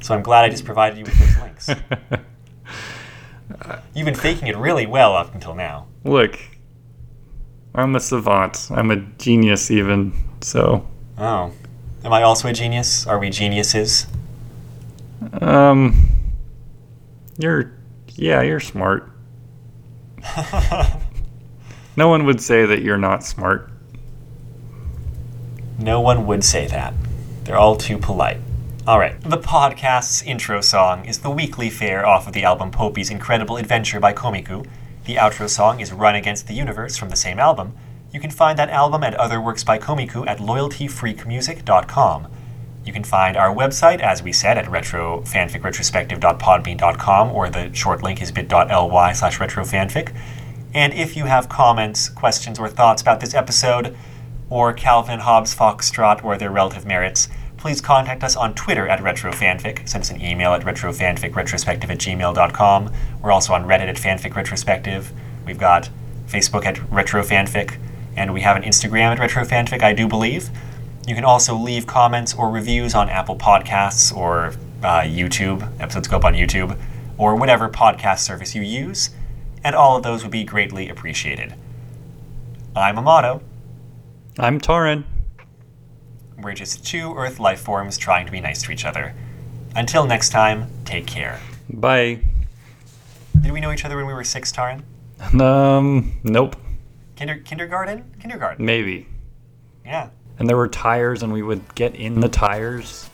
[0.00, 1.68] So I'm glad I just provided you with those links.
[3.94, 5.86] You've been faking it really well up until now.
[6.04, 6.38] Look,
[7.74, 8.68] I'm a savant.
[8.70, 10.12] I'm a genius, even.
[10.40, 10.86] So,
[11.18, 11.52] Oh.
[12.04, 13.06] Am I also a genius?
[13.06, 14.06] Are we geniuses?
[15.40, 16.08] um,
[17.38, 17.72] you're,
[18.14, 19.10] yeah, you're smart.
[21.96, 23.70] No one would say that you're not smart.
[25.78, 26.92] No one would say that.
[27.44, 28.38] They're all too polite.
[28.84, 29.20] All right.
[29.20, 34.00] The podcast's intro song is the weekly fair off of the album Poupi's Incredible Adventure
[34.00, 34.66] by Komiku.
[35.04, 37.74] The outro song is Run Against the Universe from the same album.
[38.10, 42.28] You can find that album and other works by Komiku at loyaltyfreakmusic.com.
[42.86, 48.32] You can find our website, as we said, at retrofanficretrospective.podbean.com, or the short link is
[48.32, 50.14] bit.ly slash retrofanfic.
[50.72, 53.94] And if you have comments, questions, or thoughts about this episode,
[54.48, 57.28] or Calvin, Hobbes, Foxtrot, or their relative merits,
[57.64, 59.88] please contact us on Twitter at retrofanfic.
[59.88, 62.92] Send us an email at retrofanficretrospective at gmail.com.
[63.22, 65.06] We're also on Reddit at fanficretrospective.
[65.46, 65.88] We've got
[66.28, 67.78] Facebook at retrofanfic,
[68.18, 70.50] and we have an Instagram at retrofanfic, I do believe.
[71.06, 74.48] You can also leave comments or reviews on Apple Podcasts or
[74.82, 75.66] uh, YouTube.
[75.80, 76.78] Episodes go up on YouTube,
[77.16, 79.08] or whatever podcast service you use,
[79.64, 81.54] and all of those would be greatly appreciated.
[82.76, 83.40] I'm Amato.
[84.38, 85.04] I'm Taran.
[86.44, 89.14] We're just two Earth life forms trying to be nice to each other.
[89.74, 91.40] Until next time, take care.
[91.70, 92.20] Bye.
[93.40, 94.82] Did we know each other when we were six, Taran?
[95.40, 96.56] Um, nope.
[97.16, 98.04] Kinder- kindergarten?
[98.20, 98.62] Kindergarten.
[98.64, 99.06] Maybe.
[99.86, 100.10] Yeah.
[100.38, 103.08] And there were tires, and we would get in the tires.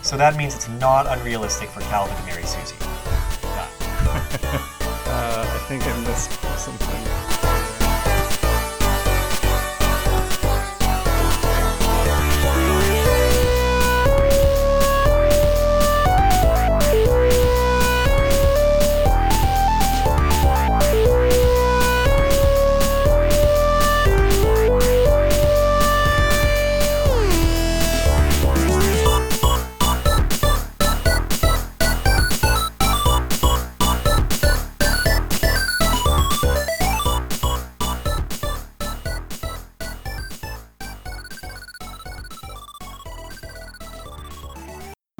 [0.00, 2.76] So that means it's not unrealistic for Calvin to marry Susie.
[5.14, 7.21] Uh, I think I missed something.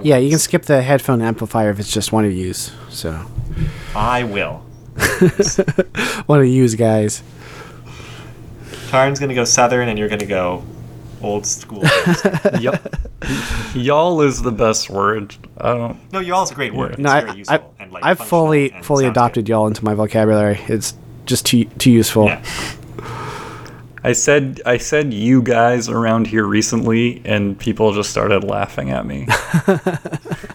[0.02, 2.72] Yeah, you can skip the headphone amplifier if it's just one of yous.
[2.88, 3.24] So,
[3.94, 4.64] I will.
[6.26, 7.22] one of yous guys.
[8.88, 10.62] Taran's gonna go southern and you're gonna go
[11.22, 11.82] old school.
[12.60, 12.94] Yup.
[13.74, 15.34] Y'all is the best word.
[15.58, 16.12] I don't.
[16.12, 16.98] no, y'all's a great word.
[16.98, 17.74] No, it's I- very I- useful.
[17.78, 18.04] and like.
[18.04, 20.60] I've fully and fully sounds adopted y'all into my vocabulary.
[20.68, 20.94] It's
[21.26, 22.26] just too too useful.
[22.26, 22.44] Yeah.
[24.04, 29.06] I said I said you guys around here recently, and people just started laughing at
[29.06, 29.28] me.